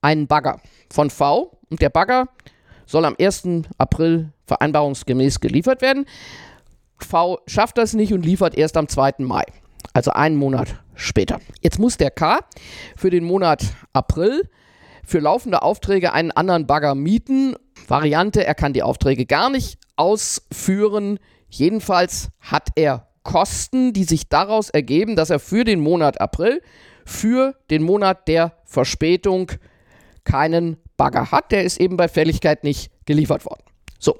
einen 0.00 0.26
Bagger 0.26 0.60
von 0.90 1.10
V 1.10 1.58
und 1.68 1.82
der 1.82 1.90
Bagger 1.90 2.28
soll 2.86 3.04
am 3.04 3.16
1. 3.20 3.66
April 3.76 4.32
vereinbarungsgemäß 4.46 5.40
geliefert 5.40 5.82
werden. 5.82 6.06
V 6.96 7.40
schafft 7.46 7.76
das 7.76 7.92
nicht 7.92 8.14
und 8.14 8.24
liefert 8.24 8.54
erst 8.54 8.78
am 8.78 8.88
2. 8.88 9.16
Mai, 9.18 9.44
also 9.92 10.12
einen 10.12 10.36
Monat 10.36 10.80
später. 10.94 11.38
Jetzt 11.60 11.78
muss 11.78 11.98
der 11.98 12.12
K 12.12 12.38
für 12.96 13.10
den 13.10 13.24
Monat 13.24 13.62
April 13.92 14.48
für 15.10 15.18
laufende 15.18 15.62
Aufträge 15.62 16.12
einen 16.12 16.30
anderen 16.30 16.66
Bagger 16.66 16.94
mieten. 16.94 17.56
Variante, 17.88 18.46
er 18.46 18.54
kann 18.54 18.72
die 18.72 18.84
Aufträge 18.84 19.26
gar 19.26 19.50
nicht 19.50 19.78
ausführen. 19.96 21.18
Jedenfalls 21.48 22.28
hat 22.40 22.68
er 22.76 23.08
Kosten, 23.24 23.92
die 23.92 24.04
sich 24.04 24.28
daraus 24.28 24.70
ergeben, 24.70 25.16
dass 25.16 25.30
er 25.30 25.40
für 25.40 25.64
den 25.64 25.80
Monat 25.80 26.20
April, 26.20 26.62
für 27.04 27.56
den 27.70 27.82
Monat 27.82 28.28
der 28.28 28.52
Verspätung 28.64 29.50
keinen 30.22 30.76
Bagger 30.96 31.32
hat. 31.32 31.50
Der 31.50 31.64
ist 31.64 31.80
eben 31.80 31.96
bei 31.96 32.06
Fälligkeit 32.06 32.62
nicht 32.62 32.92
geliefert 33.04 33.44
worden. 33.44 33.64
So, 33.98 34.16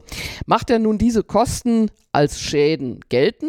macht 0.46 0.70
er 0.70 0.80
nun 0.80 0.98
diese 0.98 1.22
Kosten 1.22 1.90
als 2.12 2.40
Schäden 2.40 3.00
gelten, 3.08 3.48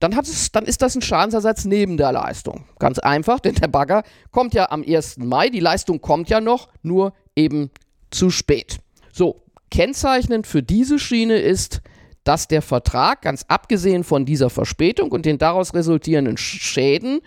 dann, 0.00 0.12
es, 0.18 0.52
dann, 0.52 0.64
ist 0.64 0.82
das 0.82 0.94
ein 0.94 1.02
Schadensersatz 1.02 1.64
neben 1.64 1.96
der 1.96 2.12
Leistung. 2.12 2.64
Ganz 2.78 2.98
einfach, 2.98 3.40
denn 3.40 3.54
der 3.54 3.68
Bagger 3.68 4.02
kommt 4.30 4.54
ja 4.54 4.70
am 4.70 4.82
1. 4.82 5.18
Mai, 5.18 5.48
die 5.48 5.60
Leistung 5.60 6.00
kommt 6.00 6.28
ja 6.28 6.40
noch, 6.40 6.68
nur 6.82 7.12
eben 7.36 7.70
zu 8.10 8.30
spät. 8.30 8.78
So, 9.12 9.42
kennzeichnend 9.70 10.46
für 10.46 10.62
diese 10.62 10.98
Schiene 10.98 11.38
ist, 11.38 11.82
dass 12.24 12.48
der 12.48 12.62
Vertrag, 12.62 13.22
ganz 13.22 13.44
abgesehen 13.48 14.02
von 14.02 14.24
dieser 14.24 14.50
Verspätung 14.50 15.12
und 15.12 15.26
den 15.26 15.38
daraus 15.38 15.74
resultierenden 15.74 16.36
Schäden, 16.36 17.20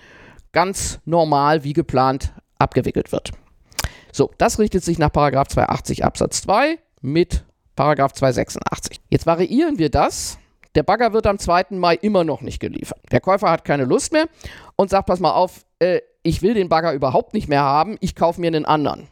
ganz 0.51 0.99
normal 1.05 1.63
wie 1.63 1.73
geplant 1.73 2.33
abgewickelt 2.57 3.11
wird. 3.11 3.31
So, 4.11 4.31
das 4.39 4.57
richtet 4.57 4.83
sich 4.83 4.97
nach 4.97 5.11
280 5.11 6.03
Absatz 6.03 6.41
2 6.41 6.79
mit 7.01 7.45
286. 7.75 8.99
Jetzt 9.09 9.27
variieren 9.27 9.77
wir 9.77 9.89
das. 9.89 10.39
Der 10.77 10.83
Bagger 10.83 11.11
wird 11.11 11.25
am 11.25 11.39
2. 11.39 11.71
Mai 11.71 11.95
immer 11.95 12.23
noch 12.23 12.41
nicht 12.41 12.59
geliefert. 12.59 12.99
Der 13.11 13.19
Käufer 13.19 13.49
hat 13.49 13.65
keine 13.65 13.85
Lust 13.85 14.13
mehr 14.13 14.27
und 14.75 14.91
sagt, 14.91 15.07
pass 15.07 15.19
mal 15.19 15.31
auf, 15.31 15.65
äh, 15.79 16.01
ich 16.21 16.43
will 16.43 16.53
den 16.53 16.69
Bagger 16.69 16.93
überhaupt 16.93 17.33
nicht 17.33 17.47
mehr 17.47 17.63
haben, 17.63 17.97
ich 17.99 18.13
kaufe 18.13 18.39
mir 18.39 18.45
einen 18.45 18.63
anderen. 18.63 19.07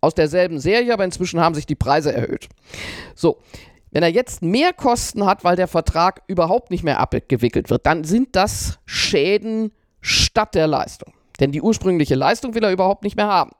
Aus 0.00 0.16
derselben 0.16 0.58
Serie, 0.58 0.92
aber 0.92 1.04
inzwischen 1.04 1.38
haben 1.38 1.54
sich 1.54 1.66
die 1.66 1.76
Preise 1.76 2.12
erhöht. 2.12 2.48
So, 3.14 3.38
wenn 3.92 4.02
er 4.02 4.08
jetzt 4.08 4.42
mehr 4.42 4.72
Kosten 4.72 5.24
hat, 5.24 5.44
weil 5.44 5.54
der 5.54 5.68
Vertrag 5.68 6.22
überhaupt 6.26 6.72
nicht 6.72 6.82
mehr 6.82 6.98
abgewickelt 6.98 7.70
wird, 7.70 7.86
dann 7.86 8.02
sind 8.02 8.34
das 8.34 8.80
Schäden 8.84 9.70
statt 10.00 10.56
der 10.56 10.66
Leistung. 10.66 11.14
Denn 11.38 11.52
die 11.52 11.62
ursprüngliche 11.62 12.16
Leistung 12.16 12.56
will 12.56 12.64
er 12.64 12.72
überhaupt 12.72 13.04
nicht 13.04 13.14
mehr 13.14 13.28
haben. 13.28 13.52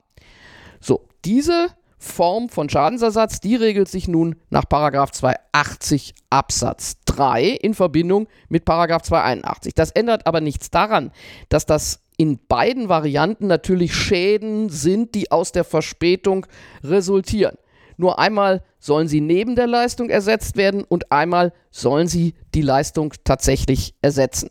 So, 0.80 1.06
diese 1.24 1.68
Form 2.04 2.48
von 2.48 2.68
Schadensersatz, 2.68 3.40
die 3.40 3.56
regelt 3.56 3.88
sich 3.88 4.06
nun 4.06 4.36
nach 4.50 4.64
280 4.66 6.14
Absatz 6.30 6.96
3 7.06 7.46
in 7.46 7.74
Verbindung 7.74 8.28
mit 8.48 8.66
281. 8.66 9.74
Das 9.74 9.90
ändert 9.90 10.26
aber 10.26 10.40
nichts 10.40 10.70
daran, 10.70 11.10
dass 11.48 11.66
das 11.66 12.00
in 12.16 12.38
beiden 12.46 12.88
Varianten 12.88 13.46
natürlich 13.46 13.94
Schäden 13.94 14.68
sind, 14.68 15.14
die 15.14 15.32
aus 15.32 15.52
der 15.52 15.64
Verspätung 15.64 16.46
resultieren. 16.84 17.56
Nur 17.96 18.18
einmal 18.18 18.62
sollen 18.78 19.08
sie 19.08 19.20
neben 19.20 19.56
der 19.56 19.66
Leistung 19.66 20.10
ersetzt 20.10 20.56
werden 20.56 20.84
und 20.84 21.10
einmal 21.10 21.52
sollen 21.70 22.06
sie 22.06 22.34
die 22.54 22.62
Leistung 22.62 23.14
tatsächlich 23.24 23.94
ersetzen. 24.02 24.50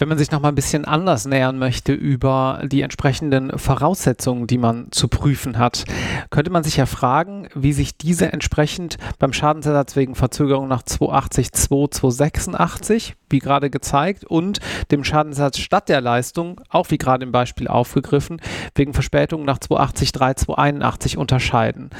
Wenn 0.00 0.08
man 0.08 0.16
sich 0.16 0.30
noch 0.30 0.40
mal 0.40 0.48
ein 0.48 0.54
bisschen 0.54 0.86
anders 0.86 1.26
nähern 1.26 1.58
möchte 1.58 1.92
über 1.92 2.62
die 2.64 2.80
entsprechenden 2.80 3.58
Voraussetzungen, 3.58 4.46
die 4.46 4.56
man 4.56 4.86
zu 4.92 5.08
prüfen 5.08 5.58
hat, 5.58 5.84
könnte 6.30 6.50
man 6.50 6.64
sich 6.64 6.78
ja 6.78 6.86
fragen, 6.86 7.48
wie 7.54 7.74
sich 7.74 7.98
diese 7.98 8.32
entsprechend 8.32 8.96
beim 9.18 9.34
Schadensersatz 9.34 9.96
wegen 9.96 10.14
Verzögerung 10.14 10.68
nach 10.68 10.84
280 10.84 11.52
286, 11.52 13.14
wie 13.28 13.40
gerade 13.40 13.68
gezeigt, 13.68 14.24
und 14.24 14.60
dem 14.90 15.04
Schadensersatz 15.04 15.58
statt 15.58 15.90
der 15.90 16.00
Leistung, 16.00 16.62
auch 16.70 16.90
wie 16.90 16.96
gerade 16.96 17.26
im 17.26 17.30
Beispiel 17.30 17.68
aufgegriffen, 17.68 18.40
wegen 18.74 18.94
Verspätung 18.94 19.44
nach 19.44 19.58
280 19.58 20.14
281 20.14 21.18
unterscheiden. 21.18 21.90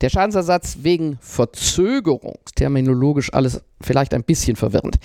Der 0.00 0.08
Schadensersatz 0.08 0.78
wegen 0.80 1.18
Verzögerung, 1.20 2.38
terminologisch 2.54 3.32
alles 3.34 3.62
vielleicht 3.82 4.14
ein 4.14 4.24
bisschen 4.24 4.56
verwirrend, 4.56 4.98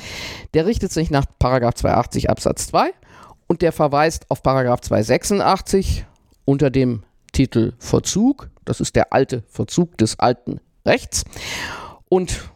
der 0.54 0.66
richtet 0.66 0.92
sich 0.92 1.12
nach 1.12 1.26
280 1.40 2.30
Absatz 2.30 2.68
2 2.68 2.92
und 3.48 3.62
der 3.62 3.72
verweist 3.72 4.32
auf 4.32 4.42
286 4.42 6.06
unter 6.46 6.70
dem 6.70 7.04
Titel 7.34 7.74
Verzug. 7.78 8.50
Das 8.64 8.80
ist 8.80 8.96
der 8.96 9.12
alte 9.12 9.44
Verzug 9.50 9.98
des 9.98 10.18
alten 10.20 10.60
Rechts. 10.86 11.26
Und 12.08 12.50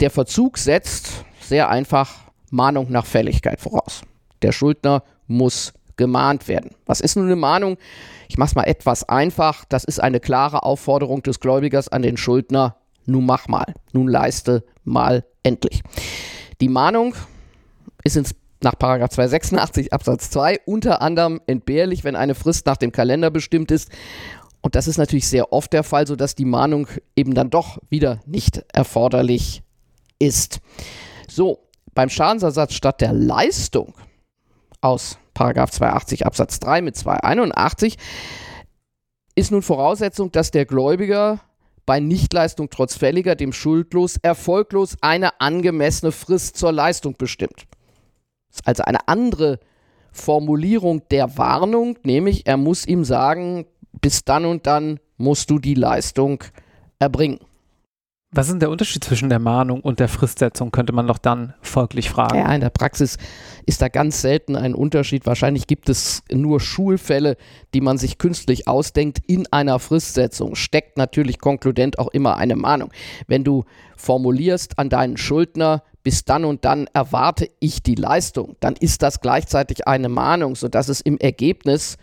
der 0.00 0.10
Verzug 0.10 0.58
setzt 0.58 1.24
sehr 1.40 1.68
einfach 1.68 2.14
Mahnung 2.50 2.90
nach 2.90 3.04
Fälligkeit 3.04 3.60
voraus. 3.60 4.02
Der 4.42 4.52
Schuldner 4.52 5.02
muss 5.26 5.74
gemahnt 5.98 6.48
werden. 6.48 6.70
Was 6.86 7.00
ist 7.00 7.16
nun 7.16 7.26
eine 7.26 7.36
Mahnung? 7.36 7.76
Ich 8.28 8.38
mache 8.38 8.48
es 8.48 8.54
mal 8.54 8.64
etwas 8.64 9.06
einfach. 9.06 9.66
Das 9.68 9.84
ist 9.84 10.00
eine 10.00 10.20
klare 10.20 10.62
Aufforderung 10.62 11.22
des 11.22 11.40
Gläubigers 11.40 11.88
an 11.88 12.00
den 12.00 12.16
Schuldner. 12.16 12.76
Nun 13.04 13.26
mach 13.26 13.48
mal. 13.48 13.74
Nun 13.92 14.08
leiste 14.08 14.64
mal 14.84 15.26
endlich. 15.42 15.82
Die 16.62 16.68
Mahnung 16.68 17.14
ist 18.04 18.16
ins 18.16 18.34
nach 18.60 18.74
286 18.74 19.92
Absatz 19.92 20.30
2 20.30 20.60
unter 20.66 21.00
anderem 21.00 21.40
entbehrlich, 21.46 22.02
wenn 22.02 22.16
eine 22.16 22.34
Frist 22.34 22.66
nach 22.66 22.76
dem 22.76 22.90
Kalender 22.90 23.30
bestimmt 23.30 23.70
ist. 23.70 23.90
Und 24.60 24.74
das 24.74 24.88
ist 24.88 24.98
natürlich 24.98 25.28
sehr 25.28 25.52
oft 25.52 25.72
der 25.72 25.84
Fall, 25.84 26.06
sodass 26.06 26.34
die 26.34 26.44
Mahnung 26.44 26.88
eben 27.14 27.34
dann 27.34 27.50
doch 27.50 27.78
wieder 27.88 28.20
nicht 28.26 28.64
erforderlich 28.72 29.62
ist. 30.18 30.60
So, 31.28 31.68
beim 31.94 32.08
Schadensersatz 32.08 32.74
statt 32.74 33.00
der 33.00 33.12
Leistung 33.12 33.94
aus 34.80 35.18
280 35.38 36.26
Absatz 36.26 36.58
3 36.60 36.82
mit 36.82 36.96
281 36.96 37.96
ist 39.34 39.52
nun 39.52 39.62
Voraussetzung, 39.62 40.32
dass 40.32 40.50
der 40.50 40.66
Gläubiger 40.66 41.40
bei 41.86 42.00
Nichtleistung 42.00 42.68
trotz 42.70 42.96
fälliger 42.96 43.36
dem 43.36 43.52
schuldlos 43.52 44.16
erfolglos 44.20 44.96
eine 45.00 45.40
angemessene 45.40 46.12
Frist 46.12 46.56
zur 46.56 46.72
Leistung 46.72 47.14
bestimmt. 47.16 47.66
Das 48.50 48.60
ist 48.60 48.66
also 48.66 48.82
eine 48.82 49.06
andere 49.06 49.60
Formulierung 50.10 51.02
der 51.10 51.38
Warnung, 51.38 51.96
nämlich 52.02 52.46
er 52.46 52.56
muss 52.56 52.86
ihm 52.86 53.04
sagen, 53.04 53.66
bis 54.00 54.24
dann 54.24 54.44
und 54.44 54.66
dann 54.66 54.98
musst 55.16 55.50
du 55.50 55.58
die 55.58 55.74
Leistung 55.74 56.42
erbringen. 56.98 57.38
Was 58.30 58.46
ist 58.46 58.52
denn 58.52 58.60
der 58.60 58.70
Unterschied 58.70 59.02
zwischen 59.02 59.30
der 59.30 59.38
Mahnung 59.38 59.80
und 59.80 60.00
der 60.00 60.08
Fristsetzung, 60.08 60.70
könnte 60.70 60.92
man 60.92 61.06
doch 61.06 61.16
dann 61.16 61.54
folglich 61.62 62.10
fragen. 62.10 62.36
Ja, 62.36 62.54
in 62.54 62.60
der 62.60 62.68
Praxis 62.68 63.16
ist 63.64 63.80
da 63.80 63.88
ganz 63.88 64.20
selten 64.20 64.54
ein 64.54 64.74
Unterschied. 64.74 65.24
Wahrscheinlich 65.24 65.66
gibt 65.66 65.88
es 65.88 66.22
nur 66.30 66.60
Schulfälle, 66.60 67.38
die 67.72 67.80
man 67.80 67.96
sich 67.96 68.18
künstlich 68.18 68.68
ausdenkt. 68.68 69.20
In 69.26 69.50
einer 69.50 69.78
Fristsetzung 69.78 70.56
steckt 70.56 70.98
natürlich 70.98 71.38
konkludent 71.38 71.98
auch 71.98 72.08
immer 72.08 72.36
eine 72.36 72.54
Mahnung. 72.54 72.92
Wenn 73.28 73.44
du 73.44 73.64
formulierst 73.96 74.78
an 74.78 74.90
deinen 74.90 75.16
Schuldner, 75.16 75.82
bis 76.02 76.26
dann 76.26 76.44
und 76.44 76.66
dann 76.66 76.86
erwarte 76.92 77.48
ich 77.60 77.82
die 77.82 77.94
Leistung, 77.94 78.56
dann 78.60 78.76
ist 78.76 79.02
das 79.02 79.20
gleichzeitig 79.20 79.88
eine 79.88 80.10
Mahnung, 80.10 80.54
sodass 80.54 80.88
es 80.88 81.00
im 81.00 81.16
Ergebnis 81.16 81.96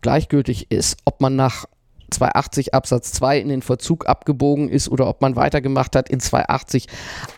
gleichgültig 0.00 0.70
ist, 0.70 0.96
ob 1.04 1.20
man 1.20 1.36
nach 1.36 1.66
280 2.10 2.74
Absatz 2.74 3.12
2 3.12 3.38
in 3.38 3.48
den 3.48 3.62
Verzug 3.62 4.06
abgebogen 4.06 4.68
ist 4.68 4.88
oder 4.88 5.06
ob 5.08 5.20
man 5.20 5.36
weitergemacht 5.36 5.96
hat 5.96 6.08
in 6.08 6.20
280 6.20 6.86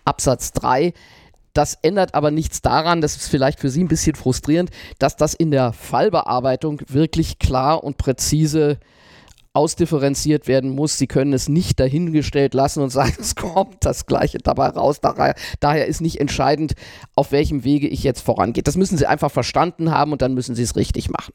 Absatz 0.04 0.52
3. 0.52 0.92
Das 1.54 1.78
ändert 1.82 2.14
aber 2.14 2.30
nichts 2.30 2.62
daran, 2.62 3.02
das 3.02 3.16
ist 3.16 3.28
vielleicht 3.28 3.60
für 3.60 3.68
Sie 3.68 3.84
ein 3.84 3.88
bisschen 3.88 4.14
frustrierend, 4.14 4.70
dass 4.98 5.16
das 5.16 5.34
in 5.34 5.50
der 5.50 5.72
Fallbearbeitung 5.72 6.80
wirklich 6.88 7.38
klar 7.38 7.84
und 7.84 7.98
präzise 7.98 8.78
ausdifferenziert 9.54 10.48
werden 10.48 10.70
muss. 10.70 10.96
Sie 10.96 11.06
können 11.06 11.32
es 11.32 11.48
nicht 11.48 11.78
dahingestellt 11.78 12.54
lassen 12.54 12.82
und 12.82 12.90
sagen, 12.90 13.14
es 13.20 13.34
kommt 13.34 13.84
das 13.84 14.06
Gleiche 14.06 14.38
dabei 14.38 14.68
raus. 14.68 15.00
Daher, 15.00 15.86
ist 15.86 16.00
nicht 16.00 16.20
entscheidend, 16.20 16.74
auf 17.14 17.32
welchem 17.32 17.64
Wege 17.64 17.88
ich 17.88 18.02
jetzt 18.02 18.22
vorangehe. 18.22 18.62
Das 18.62 18.76
müssen 18.76 18.96
Sie 18.96 19.06
einfach 19.06 19.30
verstanden 19.30 19.90
haben 19.90 20.12
und 20.12 20.22
dann 20.22 20.34
müssen 20.34 20.54
Sie 20.54 20.62
es 20.62 20.76
richtig 20.76 21.10
machen. 21.10 21.32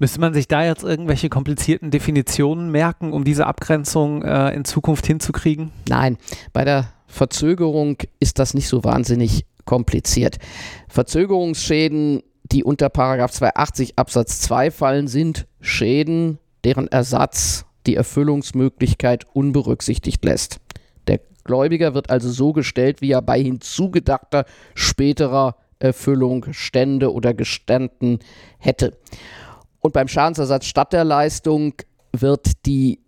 Müsste 0.00 0.20
man 0.20 0.32
sich 0.32 0.46
da 0.46 0.64
jetzt 0.64 0.84
irgendwelche 0.84 1.28
komplizierten 1.28 1.90
Definitionen 1.90 2.70
merken, 2.70 3.12
um 3.12 3.24
diese 3.24 3.46
Abgrenzung 3.46 4.22
äh, 4.22 4.50
in 4.50 4.64
Zukunft 4.64 5.06
hinzukriegen? 5.06 5.72
Nein, 5.88 6.18
bei 6.52 6.64
der 6.64 6.92
Verzögerung 7.08 7.96
ist 8.20 8.38
das 8.38 8.54
nicht 8.54 8.68
so 8.68 8.84
wahnsinnig 8.84 9.44
kompliziert. 9.64 10.38
Verzögerungsschäden, 10.88 12.22
die 12.44 12.62
unter 12.62 12.92
280 12.92 13.98
Absatz 13.98 14.40
2 14.42 14.70
fallen, 14.70 15.08
sind 15.08 15.46
Schäden, 15.60 16.38
deren 16.64 16.86
Ersatz 16.86 17.64
die 17.86 17.96
Erfüllungsmöglichkeit 17.96 19.26
unberücksichtigt 19.32 20.24
lässt. 20.24 20.60
Der 21.08 21.20
Gläubiger 21.44 21.94
wird 21.94 22.10
also 22.10 22.30
so 22.30 22.52
gestellt, 22.52 23.00
wie 23.00 23.12
er 23.12 23.22
bei 23.22 23.42
hinzugedachter 23.42 24.44
späterer 24.74 25.56
Erfüllung 25.80 26.46
Stände 26.52 27.12
oder 27.12 27.34
gestanden 27.34 28.18
hätte. 28.58 28.96
Und 29.88 29.92
beim 29.92 30.08
Schadensersatz 30.08 30.66
statt 30.66 30.92
der 30.92 31.04
Leistung 31.04 31.72
wird 32.12 32.66
die 32.66 33.00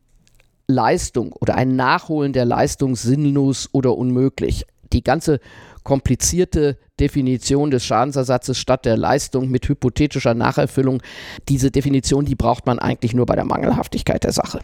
Leistung 0.66 1.34
oder 1.34 1.54
ein 1.54 1.76
Nachholen 1.76 2.32
der 2.32 2.46
Leistung 2.46 2.96
sinnlos 2.96 3.68
oder 3.72 3.98
unmöglich. 3.98 4.64
Die 4.94 5.04
ganze 5.04 5.40
komplizierte 5.82 6.78
Definition 6.98 7.70
des 7.70 7.84
Schadensersatzes 7.84 8.56
statt 8.56 8.86
der 8.86 8.96
Leistung 8.96 9.50
mit 9.50 9.68
hypothetischer 9.68 10.32
Nacherfüllung, 10.32 11.02
diese 11.50 11.70
Definition, 11.70 12.24
die 12.24 12.34
braucht 12.34 12.64
man 12.64 12.78
eigentlich 12.78 13.12
nur 13.12 13.26
bei 13.26 13.36
der 13.36 13.44
Mangelhaftigkeit 13.44 14.24
der 14.24 14.32
Sache. 14.32 14.60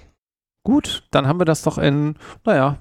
Gut, 0.65 1.07
dann 1.11 1.29
haben 1.29 1.39
wir 1.39 1.45
das 1.45 1.61
doch 1.61 1.77
in, 1.77 2.15
naja, 2.47 2.79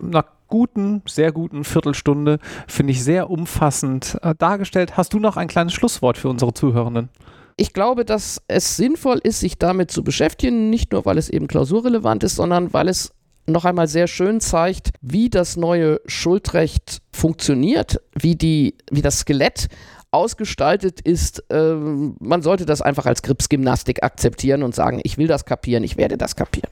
einer 0.00 0.24
guten, 0.46 1.02
sehr 1.06 1.32
guten 1.32 1.64
Viertelstunde, 1.64 2.38
finde 2.68 2.92
ich 2.92 3.02
sehr 3.02 3.30
umfassend 3.30 4.16
äh, 4.22 4.36
dargestellt. 4.38 4.96
Hast 4.96 5.12
du 5.12 5.18
noch 5.18 5.36
ein 5.36 5.48
kleines 5.48 5.72
Schlusswort 5.72 6.18
für 6.18 6.28
unsere 6.28 6.54
Zuhörenden? 6.54 7.08
Ich 7.56 7.72
glaube, 7.72 8.04
dass 8.04 8.42
es 8.48 8.76
sinnvoll 8.76 9.18
ist, 9.22 9.40
sich 9.40 9.58
damit 9.58 9.90
zu 9.90 10.04
beschäftigen, 10.04 10.68
nicht 10.68 10.92
nur 10.92 11.06
weil 11.06 11.16
es 11.16 11.30
eben 11.30 11.46
klausurrelevant 11.46 12.22
ist, 12.22 12.36
sondern 12.36 12.72
weil 12.74 12.88
es 12.88 13.12
noch 13.46 13.64
einmal 13.64 13.88
sehr 13.88 14.08
schön 14.08 14.40
zeigt, 14.40 14.90
wie 15.00 15.30
das 15.30 15.56
neue 15.56 16.00
Schuldrecht 16.06 17.00
funktioniert, 17.12 18.00
wie, 18.14 18.36
die, 18.36 18.76
wie 18.90 19.02
das 19.02 19.20
Skelett 19.20 19.68
ausgestaltet 20.10 21.00
ist. 21.00 21.44
Ähm, 21.50 22.16
man 22.20 22.42
sollte 22.42 22.66
das 22.66 22.82
einfach 22.82 23.06
als 23.06 23.22
Gripsgymnastik 23.22 24.02
akzeptieren 24.02 24.62
und 24.62 24.74
sagen, 24.74 25.00
ich 25.04 25.16
will 25.16 25.26
das 25.26 25.44
kapieren, 25.44 25.84
ich 25.84 25.96
werde 25.96 26.18
das 26.18 26.36
kapieren. 26.36 26.70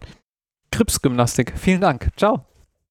Gripsgymnastik. 0.70 1.52
Vielen 1.56 1.80
Dank. 1.80 2.10
Ciao. 2.16 2.44